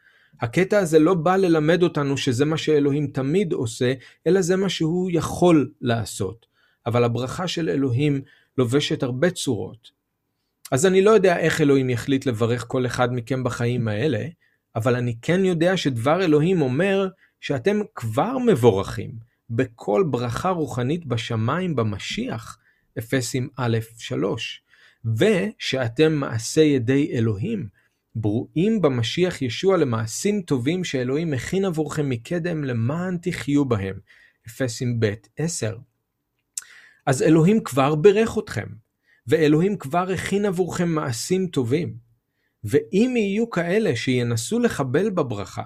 הקטע 0.42 0.80
הזה 0.80 1.00
לא 1.00 1.14
בא 1.14 1.36
ללמד 1.36 1.84
אותנו 1.84 2.18
שזה 2.18 2.46
מה 2.46 2.58
שאלוהים 2.58 3.08
תמיד 3.08 3.54
עושה, 3.54 3.94
אלא 4.28 4.42
זה 4.42 4.56
מה 4.56 4.70
שהוא 4.70 5.10
יכול 5.14 5.72
לעשות. 5.82 6.46
אבל 6.86 7.04
הברכה 7.04 7.48
של 7.48 7.70
אלוהים 7.70 8.22
לובשת 8.58 9.04
הרבה 9.04 9.30
צורות. 9.30 9.95
אז 10.72 10.86
אני 10.86 11.02
לא 11.02 11.12
יודע 11.12 11.38
איך 11.38 11.62
אלוהים 11.62 11.90
יחליט 11.90 12.26
לברך 12.26 12.66
כל 12.68 12.86
אחד 12.86 13.14
מכם 13.14 13.44
בחיים 13.44 13.88
האלה, 13.88 14.28
אבל 14.76 14.96
אני 14.96 15.16
כן 15.22 15.46
יודע 15.46 15.78
שדבר 15.78 16.24
אלוהים 16.24 16.62
אומר 16.62 17.08
שאתם 17.42 17.80
כבר 17.96 18.38
מבורכים 18.38 19.12
בכל 19.50 20.04
ברכה 20.10 20.50
רוחנית 20.50 21.06
בשמיים 21.06 21.76
במשיח, 21.76 22.58
אפסים 22.98 23.50
א' 23.58 23.78
3, 23.98 24.62
ושאתם 25.18 26.14
מעשה 26.14 26.62
ידי 26.62 27.12
אלוהים, 27.14 27.68
ברואים 28.16 28.82
במשיח 28.82 29.42
ישוע 29.42 29.78
למעשים 29.78 30.42
טובים 30.42 30.84
שאלוהים 30.84 31.32
מכין 31.32 31.66
עבורכם 31.66 32.10
מקדם 32.10 32.64
למען 32.64 33.18
תחיו 33.22 33.66
בהם, 33.66 34.00
אפסים 34.48 35.00
ב' 35.00 35.14
10. 35.38 35.78
אז 37.06 37.22
אלוהים 37.22 37.64
כבר 37.64 37.96
ברך 37.96 38.38
אתכם, 38.38 38.68
ואלוהים 39.28 39.78
כבר 39.78 40.12
הכין 40.12 40.46
עבורכם 40.46 40.90
מעשים 40.90 41.48
טובים. 41.48 41.96
ואם 42.64 43.14
יהיו 43.18 43.50
כאלה 43.50 43.96
שינסו 43.96 44.60
לחבל 44.60 45.10
בברכה, 45.10 45.64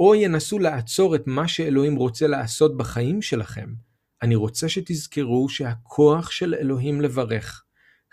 או 0.00 0.14
ינסו 0.14 0.58
לעצור 0.58 1.14
את 1.14 1.26
מה 1.26 1.48
שאלוהים 1.48 1.96
רוצה 1.96 2.26
לעשות 2.26 2.76
בחיים 2.76 3.22
שלכם, 3.22 3.74
אני 4.22 4.34
רוצה 4.34 4.68
שתזכרו 4.68 5.48
שהכוח 5.48 6.30
של 6.30 6.54
אלוהים 6.54 7.00
לברך 7.00 7.64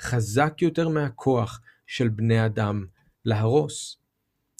חזק 0.01 0.61
יותר 0.61 0.89
מהכוח 0.89 1.61
של 1.87 2.09
בני 2.09 2.45
אדם 2.45 2.85
להרוס. 3.25 3.97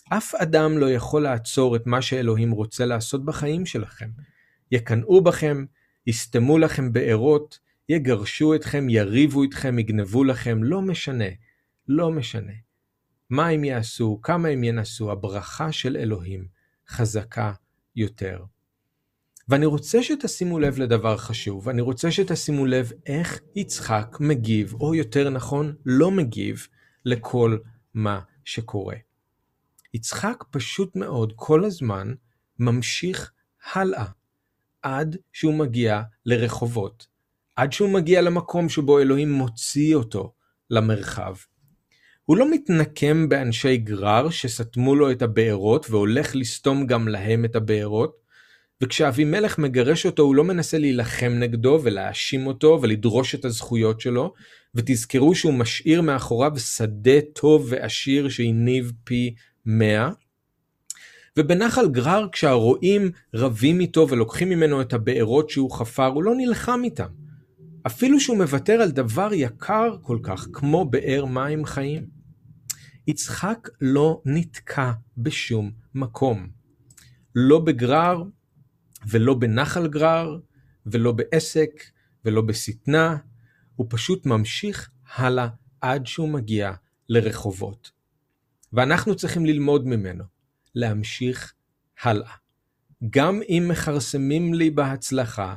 אף 0.09 0.36
אדם 0.36 0.78
לא 0.78 0.91
יכול 0.91 1.24
לעצור 1.24 1.76
את 1.76 1.88
מה 1.88 2.01
שאלוהים 2.01 2.51
רוצה 2.51 2.86
לעשות 2.86 3.26
בחיים 3.26 3.65
שלכם. 3.65 4.09
יקנאו 4.72 5.24
בכם, 5.24 5.65
יסתמו 6.07 6.57
לכם 6.57 6.93
בארות, 6.93 7.59
יגרשו 7.92 8.56
אתכם, 8.56 8.89
יריבו 8.89 9.44
איתכם, 9.44 9.80
יגנבו 9.80 10.24
לכם, 10.24 10.64
לא 10.64 10.82
משנה, 10.82 11.26
לא 11.88 12.12
משנה. 12.12 12.54
מה 13.30 13.48
הם 13.48 13.64
יעשו, 13.64 14.20
כמה 14.24 14.48
הם 14.48 14.64
ינסו, 14.64 15.12
הברכה 15.12 15.72
של 15.72 15.98
אלוהים 15.98 16.48
חזקה 16.88 17.54
יותר. 17.96 18.44
ואני 19.50 19.66
רוצה 19.66 20.04
שתשימו 20.04 20.60
לב 20.60 20.80
לדבר 20.80 21.18
חשוב, 21.18 21.70
אני 21.70 21.82
רוצה 21.82 22.12
שתשימו 22.12 22.66
לב 22.66 22.92
איך 23.06 23.39
יצחק 23.56 24.18
מגיב, 24.20 24.74
או 24.74 24.96
יותר 24.96 25.30
נכון, 25.30 25.76
לא 25.86 26.12
מגיב, 26.12 26.68
לכל 27.06 27.58
מה 27.94 28.20
שקורה. 28.46 28.96
יצחק 29.94 30.44
פשוט 30.52 30.96
מאוד 30.96 31.34
כל 31.36 31.66
הזמן 31.66 32.14
ממשיך 32.60 33.32
הלאה, 33.74 34.06
עד 34.82 35.18
שהוא 35.34 35.54
מגיע 35.54 36.02
לרחובות, 36.26 37.11
עד 37.56 37.74
שהוא 37.74 37.89
מגיע 37.89 38.22
למקום 38.22 38.70
שבו 38.70 38.99
אלוהים 38.99 39.32
מוציא 39.32 39.95
אותו 39.95 40.34
למרחב. 40.70 41.36
הוא 42.26 42.38
לא 42.38 42.52
מתנקם 42.52 43.30
באנשי 43.30 43.78
גרר 43.78 44.30
שסתמו 44.30 44.95
לו 44.95 45.12
את 45.12 45.22
הבארות 45.22 45.89
והולך 45.89 46.36
לסתום 46.36 46.86
גם 46.88 47.08
להם 47.08 47.45
את 47.45 47.56
הבארות, 47.56 48.22
וכשאבימלך 48.82 49.58
מגרש 49.58 50.06
אותו 50.06 50.24
הוא 50.24 50.36
לא 50.36 50.43
מנסה 50.43 50.78
להילחם 50.78 51.32
נגדו 51.39 51.80
ולהאשים 51.84 52.47
אותו 52.47 52.80
ולדרוש 52.82 53.36
את 53.36 53.45
הזכויות 53.45 54.02
שלו, 54.02 54.34
ותזכרו 54.76 55.36
שהוא 55.36 55.54
משאיר 55.54 56.02
מאחוריו 56.02 56.60
שדה 56.60 57.22
טוב 57.34 57.68
ועשיר 57.70 58.30
שהניב 58.30 58.91
פי 59.04 59.36
מאה. 59.66 60.10
ובנחל 61.38 61.88
גרר 61.88 62.28
כשהרועים 62.32 63.12
רבים 63.34 63.80
איתו 63.80 64.08
ולוקחים 64.10 64.49
ממנו 64.49 64.82
את 64.82 64.93
הבארות 64.93 65.49
שהוא 65.49 65.72
חפר, 65.72 66.08
הוא 66.08 66.24
לא 66.24 66.34
נלחם 66.38 66.82
איתם. 66.84 67.08
אפילו 67.88 68.19
שהוא 68.19 68.38
מוותר 68.38 68.73
על 68.73 68.91
דבר 68.91 69.34
יקר 69.34 69.97
כל 70.01 70.19
כך 70.23 70.47
כמו 70.53 70.86
באר 70.86 71.25
מים 71.25 71.65
חיים. 71.65 72.09
יצחק 73.07 73.69
לא 73.82 74.21
נתקע 74.25 74.91
בשום 75.17 75.71
מקום. 75.95 76.49
לא 77.36 77.59
בגרר 77.59 78.23
ולא 79.09 79.34
בנחל 79.34 79.88
גרר 79.88 80.39
ולא 80.86 81.11
בעסק 81.11 81.84
ולא 82.25 82.41
בשטנה, 82.41 83.17
הוא 83.75 83.88
פשוט 83.89 84.25
ממשיך 84.25 84.89
הלאה 85.15 85.47
עד 85.82 86.07
שהוא 86.07 86.29
מגיע 86.29 86.73
לרחובות. 87.09 87.91
ואנחנו 88.73 89.15
צריכים 89.15 89.45
ללמוד 89.45 89.88
ממנו, 89.88 90.23
להמשיך 90.75 91.53
הלאה. 92.01 92.34
גם 93.09 93.41
אם 93.49 93.65
מכרסמים 93.69 94.53
לי 94.53 94.69
בהצלחה, 94.69 95.55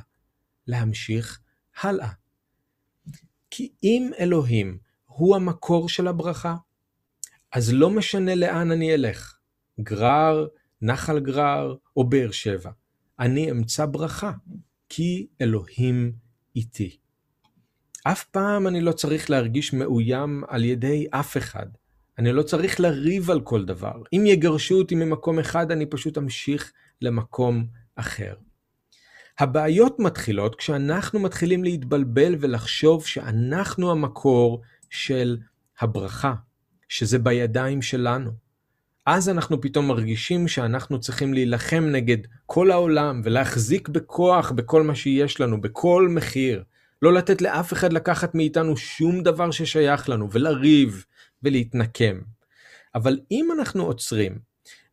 להמשיך 0.66 1.40
הלאה. 1.80 2.08
כי 3.50 3.72
אם 3.82 4.10
אלוהים 4.18 4.78
הוא 5.04 5.36
המקור 5.36 5.88
של 5.88 6.08
הברכה, 6.08 6.56
אז 7.52 7.72
לא 7.72 7.90
משנה 7.90 8.34
לאן 8.34 8.70
אני 8.70 8.94
אלך, 8.94 9.38
גרר, 9.80 10.46
נחל 10.82 11.20
גרר 11.20 11.74
או 11.96 12.08
באר 12.08 12.30
שבע, 12.30 12.70
אני 13.20 13.50
אמצא 13.50 13.86
ברכה, 13.86 14.32
כי 14.88 15.26
אלוהים 15.40 16.12
איתי. 16.56 16.96
אף 18.04 18.24
פעם 18.24 18.66
אני 18.66 18.80
לא 18.80 18.92
צריך 18.92 19.30
להרגיש 19.30 19.72
מאוים 19.72 20.42
על 20.48 20.64
ידי 20.64 21.06
אף 21.10 21.36
אחד. 21.36 21.66
אני 22.18 22.32
לא 22.32 22.42
צריך 22.42 22.80
לריב 22.80 23.30
על 23.30 23.40
כל 23.40 23.64
דבר. 23.64 24.02
אם 24.12 24.24
יגרשו 24.26 24.74
אותי 24.74 24.94
ממקום 24.94 25.38
אחד, 25.38 25.70
אני 25.70 25.86
פשוט 25.86 26.18
אמשיך 26.18 26.72
למקום 27.02 27.66
אחר. 27.96 28.34
הבעיות 29.38 29.98
מתחילות 29.98 30.54
כשאנחנו 30.54 31.20
מתחילים 31.20 31.64
להתבלבל 31.64 32.36
ולחשוב 32.40 33.06
שאנחנו 33.06 33.90
המקור 33.90 34.62
של 34.90 35.38
הברכה, 35.80 36.34
שזה 36.88 37.18
בידיים 37.18 37.82
שלנו. 37.82 38.30
אז 39.06 39.28
אנחנו 39.28 39.60
פתאום 39.60 39.88
מרגישים 39.88 40.48
שאנחנו 40.48 41.00
צריכים 41.00 41.34
להילחם 41.34 41.84
נגד 41.92 42.18
כל 42.46 42.70
העולם 42.70 43.20
ולהחזיק 43.24 43.88
בכוח 43.88 44.50
בכל 44.50 44.82
מה 44.82 44.94
שיש 44.94 45.40
לנו, 45.40 45.60
בכל 45.60 46.08
מחיר. 46.10 46.64
לא 47.02 47.12
לתת 47.12 47.42
לאף 47.42 47.72
אחד 47.72 47.92
לקחת 47.92 48.34
מאיתנו 48.34 48.76
שום 48.76 49.22
דבר 49.22 49.50
ששייך 49.50 50.08
לנו, 50.08 50.30
ולריב 50.30 51.04
ולהתנקם. 51.42 52.20
אבל 52.94 53.18
אם 53.30 53.48
אנחנו 53.58 53.84
עוצרים 53.84 54.38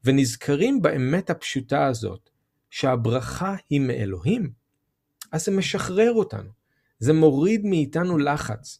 ונזכרים 0.04 0.82
באמת 0.82 1.30
הפשוטה 1.30 1.86
הזאת, 1.86 2.30
שהברכה 2.72 3.55
היא 3.69 3.82
מאלוהים, 3.82 4.51
אז 5.32 5.45
זה 5.45 5.51
משחרר 5.51 6.11
אותנו. 6.13 6.49
זה 6.99 7.13
מוריד 7.13 7.65
מאיתנו 7.65 8.17
לחץ. 8.17 8.80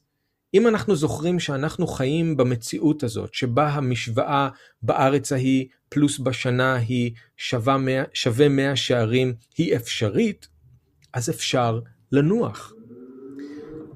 אם 0.54 0.68
אנחנו 0.68 0.96
זוכרים 0.96 1.40
שאנחנו 1.40 1.88
חיים 1.88 2.38
במציאות 2.38 3.04
הזאת, 3.04 3.34
שבה 3.34 3.70
המשוואה 3.70 4.50
בארץ 4.82 5.32
ההיא 5.32 5.68
פלוס 5.90 6.20
בשנה 6.20 6.76
היא 6.76 7.12
שווה 7.38 7.78
100, 7.78 8.04
שווה 8.14 8.50
100 8.50 8.76
שערים, 8.76 9.34
היא 9.58 9.76
אפשרית, 9.76 10.48
אז 11.14 11.30
אפשר 11.30 11.80
לנוח. 12.12 12.74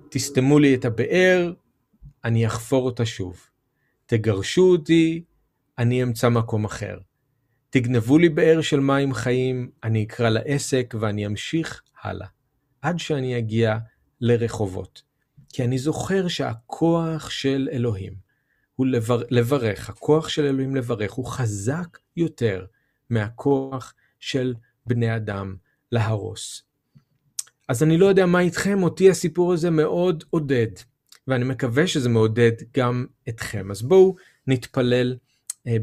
תסתמו 0.10 0.60
לי 0.60 0.76
את 0.76 0.86
הבאר, 0.86 1.54
אני 2.24 2.48
אחפור 2.48 2.86
אותה 2.86 3.06
שוב. 3.06 3.46
תגרשו 4.06 4.72
אותי, 4.72 5.24
אני 5.78 6.04
אמצא 6.04 6.30
מקום 6.30 6.66
אחר. 6.66 6.98
תגנבו 7.76 8.18
לי 8.18 8.30
באר 8.30 8.62
של 8.62 8.80
מים 8.80 9.14
חיים, 9.14 9.70
אני 9.84 10.04
אקרא 10.04 10.30
לעסק 10.30 10.94
ואני 11.00 11.26
אמשיך 11.26 11.82
הלאה, 12.04 12.28
עד 12.82 13.00
שאני 13.00 13.38
אגיע 13.38 13.78
לרחובות. 14.22 15.02
כי 15.50 15.64
אני 15.64 15.78
זוכר 15.78 16.28
שהכוח 16.28 17.30
של 17.30 17.70
אלוהים 17.72 18.14
הוא 18.76 18.88
לבר... 18.88 19.22
לברך, 19.30 19.90
הכוח 19.90 20.30
של 20.30 20.46
אלוהים 20.46 20.76
לברך 20.76 21.12
הוא 21.12 21.26
חזק 21.26 21.98
יותר 22.18 22.66
מהכוח 23.10 23.94
של 24.20 24.54
בני 24.86 25.16
אדם 25.16 25.56
להרוס. 25.92 26.64
אז 27.70 27.84
אני 27.84 27.98
לא 27.98 28.06
יודע 28.06 28.26
מה 28.26 28.40
איתכם, 28.40 28.84
אותי 28.84 29.10
הסיפור 29.10 29.54
הזה 29.54 29.70
מאוד 29.70 30.24
עודד, 30.30 30.72
ואני 31.28 31.46
מקווה 31.46 31.88
שזה 31.88 32.10
מעודד 32.10 32.52
גם 32.78 33.06
אתכם. 33.30 33.72
אז 33.72 33.82
בואו 33.82 34.16
נתפלל 34.48 35.16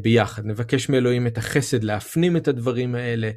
ביחד, 0.01 0.45
נבקש 0.45 0.89
מאלוהים 0.89 1.27
את 1.27 1.37
החסד 1.37 1.83
להפנים 1.83 2.37
את 2.37 2.47
הדברים 2.47 2.95
האלה 2.95 3.31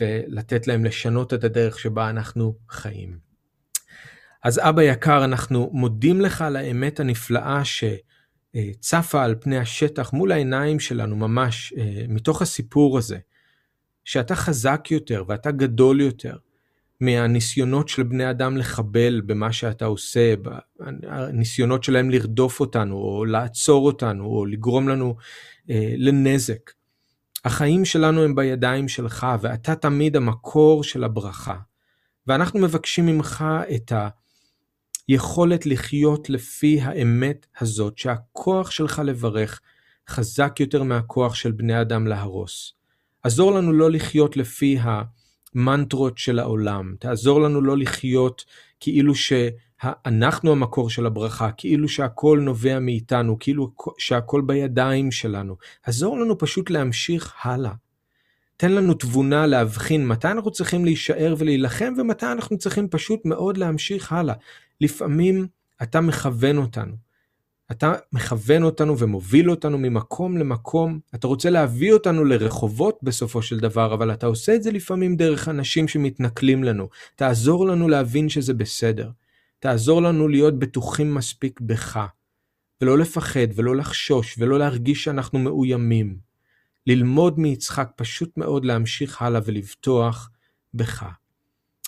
ולתת 0.00 0.66
להם 0.66 0.84
לשנות 0.84 1.34
את 1.34 1.44
הדרך 1.44 1.78
שבה 1.78 2.10
אנחנו 2.10 2.54
חיים. 2.68 3.18
אז 4.44 4.60
אבא 4.62 4.82
יקר, 4.82 5.24
אנחנו 5.24 5.70
מודים 5.72 6.20
לך 6.20 6.42
על 6.42 6.56
האמת 6.56 7.00
הנפלאה 7.00 7.62
שצפה 7.64 9.24
על 9.24 9.34
פני 9.40 9.58
השטח 9.58 10.12
מול 10.12 10.32
העיניים 10.32 10.80
שלנו 10.80 11.16
ממש, 11.16 11.72
אה, 11.78 12.04
מתוך 12.08 12.42
הסיפור 12.42 12.98
הזה, 12.98 13.18
שאתה 14.04 14.34
חזק 14.34 14.90
יותר 14.90 15.24
ואתה 15.28 15.50
גדול 15.50 16.00
יותר, 16.00 16.36
מהניסיונות 17.04 17.88
של 17.88 18.02
בני 18.02 18.30
אדם 18.30 18.56
לחבל 18.56 19.20
במה 19.26 19.52
שאתה 19.52 19.84
עושה, 19.84 20.34
הניסיונות 21.02 21.84
שלהם 21.84 22.10
לרדוף 22.10 22.60
אותנו, 22.60 22.96
או 22.96 23.24
לעצור 23.24 23.86
אותנו, 23.86 24.24
או 24.24 24.46
לגרום 24.46 24.88
לנו 24.88 25.16
אה, 25.70 25.94
לנזק. 25.96 26.70
החיים 27.44 27.84
שלנו 27.84 28.22
הם 28.22 28.34
בידיים 28.34 28.88
שלך, 28.88 29.26
ואתה 29.40 29.74
תמיד 29.74 30.16
המקור 30.16 30.84
של 30.84 31.04
הברכה. 31.04 31.56
ואנחנו 32.26 32.60
מבקשים 32.60 33.06
ממך 33.06 33.44
את 33.74 33.92
היכולת 35.08 35.66
לחיות 35.66 36.30
לפי 36.30 36.80
האמת 36.80 37.46
הזאת, 37.60 37.98
שהכוח 37.98 38.70
שלך 38.70 39.02
לברך 39.04 39.60
חזק 40.08 40.60
יותר 40.60 40.82
מהכוח 40.82 41.34
של 41.34 41.52
בני 41.52 41.80
אדם 41.80 42.06
להרוס. 42.06 42.72
עזור 43.22 43.52
לנו 43.52 43.72
לא 43.72 43.90
לחיות 43.90 44.36
לפי 44.36 44.78
ה... 44.78 45.02
המנטרות 45.54 46.18
של 46.18 46.38
העולם, 46.38 46.94
תעזור 46.98 47.40
לנו 47.40 47.60
לא 47.62 47.78
לחיות 47.78 48.44
כאילו 48.80 49.14
שאנחנו 49.14 50.52
המקור 50.52 50.90
של 50.90 51.06
הברכה, 51.06 51.50
כאילו 51.56 51.88
שהכל 51.88 52.40
נובע 52.42 52.78
מאיתנו, 52.78 53.36
כאילו 53.40 53.72
שהכל 53.98 54.42
בידיים 54.46 55.10
שלנו. 55.10 55.56
עזור 55.82 56.18
לנו 56.18 56.38
פשוט 56.38 56.70
להמשיך 56.70 57.34
הלאה. 57.42 57.72
תן 58.56 58.72
לנו 58.72 58.94
תבונה 58.94 59.46
להבחין 59.46 60.06
מתי 60.06 60.28
אנחנו 60.28 60.50
צריכים 60.50 60.84
להישאר 60.84 61.34
ולהילחם 61.38 61.94
ומתי 61.96 62.26
אנחנו 62.26 62.58
צריכים 62.58 62.88
פשוט 62.88 63.20
מאוד 63.24 63.56
להמשיך 63.56 64.12
הלאה. 64.12 64.34
לפעמים 64.80 65.46
אתה 65.82 66.00
מכוון 66.00 66.58
אותנו. 66.58 67.03
אתה 67.70 67.92
מכוון 68.12 68.62
אותנו 68.62 68.98
ומוביל 68.98 69.50
אותנו 69.50 69.78
ממקום 69.78 70.38
למקום, 70.38 71.00
אתה 71.14 71.26
רוצה 71.26 71.50
להביא 71.50 71.92
אותנו 71.92 72.24
לרחובות 72.24 72.98
בסופו 73.02 73.42
של 73.42 73.60
דבר, 73.60 73.94
אבל 73.94 74.12
אתה 74.12 74.26
עושה 74.26 74.54
את 74.54 74.62
זה 74.62 74.70
לפעמים 74.70 75.16
דרך 75.16 75.48
אנשים 75.48 75.88
שמתנכלים 75.88 76.64
לנו. 76.64 76.88
תעזור 77.16 77.66
לנו 77.66 77.88
להבין 77.88 78.28
שזה 78.28 78.54
בסדר. 78.54 79.10
תעזור 79.58 80.02
לנו 80.02 80.28
להיות 80.28 80.58
בטוחים 80.58 81.14
מספיק 81.14 81.60
בך, 81.60 82.06
ולא 82.80 82.98
לפחד 82.98 83.46
ולא 83.54 83.76
לחשוש 83.76 84.34
ולא 84.38 84.58
להרגיש 84.58 85.04
שאנחנו 85.04 85.38
מאוימים. 85.38 86.16
ללמוד 86.86 87.38
מיצחק, 87.38 87.90
פשוט 87.96 88.36
מאוד 88.36 88.64
להמשיך 88.64 89.22
הלאה 89.22 89.40
ולבטוח 89.44 90.30
בך. 90.74 91.06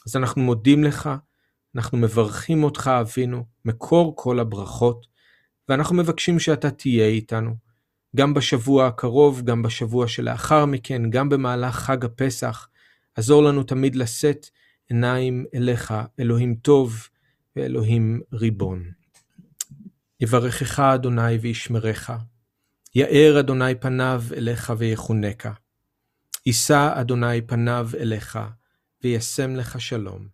אז 0.07 0.16
אנחנו 0.16 0.43
מודים 0.43 0.85
לך, 0.85 1.11
אנחנו 1.74 1.99
מברכים 1.99 2.64
אותך 2.64 2.91
אבינו, 3.01 3.45
מקור 3.64 4.12
כל 4.16 4.41
הברכות, 4.41 5.07
ואנחנו 5.69 5.97
מבקשים 5.97 6.39
שאתה 6.39 6.71
תהיה 6.71 7.07
איתנו, 7.07 7.55
גם 8.17 8.35
בשבוע 8.35 8.87
הקרוב, 8.87 9.43
גם 9.45 9.62
בשבוע 9.62 10.09
שלאחר 10.09 10.64
מכן, 10.67 11.11
גם 11.11 11.29
במהלך 11.29 11.75
חג 11.75 12.05
הפסח. 12.05 12.69
עזור 13.14 13.43
לנו 13.43 13.62
תמיד 13.62 13.97
לשאת 13.97 14.47
עיניים 14.89 15.47
אליך, 15.55 15.95
אלוהים 16.21 16.55
טוב 16.55 17.09
ואלוהים 17.57 18.21
ריבון. 18.33 18.91
יברכך 20.21 20.81
אדוני 20.81 21.35
וישמרך, 21.35 22.11
יאר 22.95 23.41
אדוני 23.41 23.75
פניו 23.75 24.23
אליך 24.37 24.73
ויחונקה. 24.79 25.53
יישא 26.47 27.01
אדוני 27.01 27.43
פניו 27.43 27.89
אליך, 28.01 28.39
וישם 29.05 29.57
לך 29.57 29.81
שלום, 29.81 30.29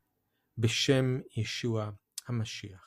בשם 0.58 1.20
ישוע 1.36 1.90
המשיח. 2.28 2.81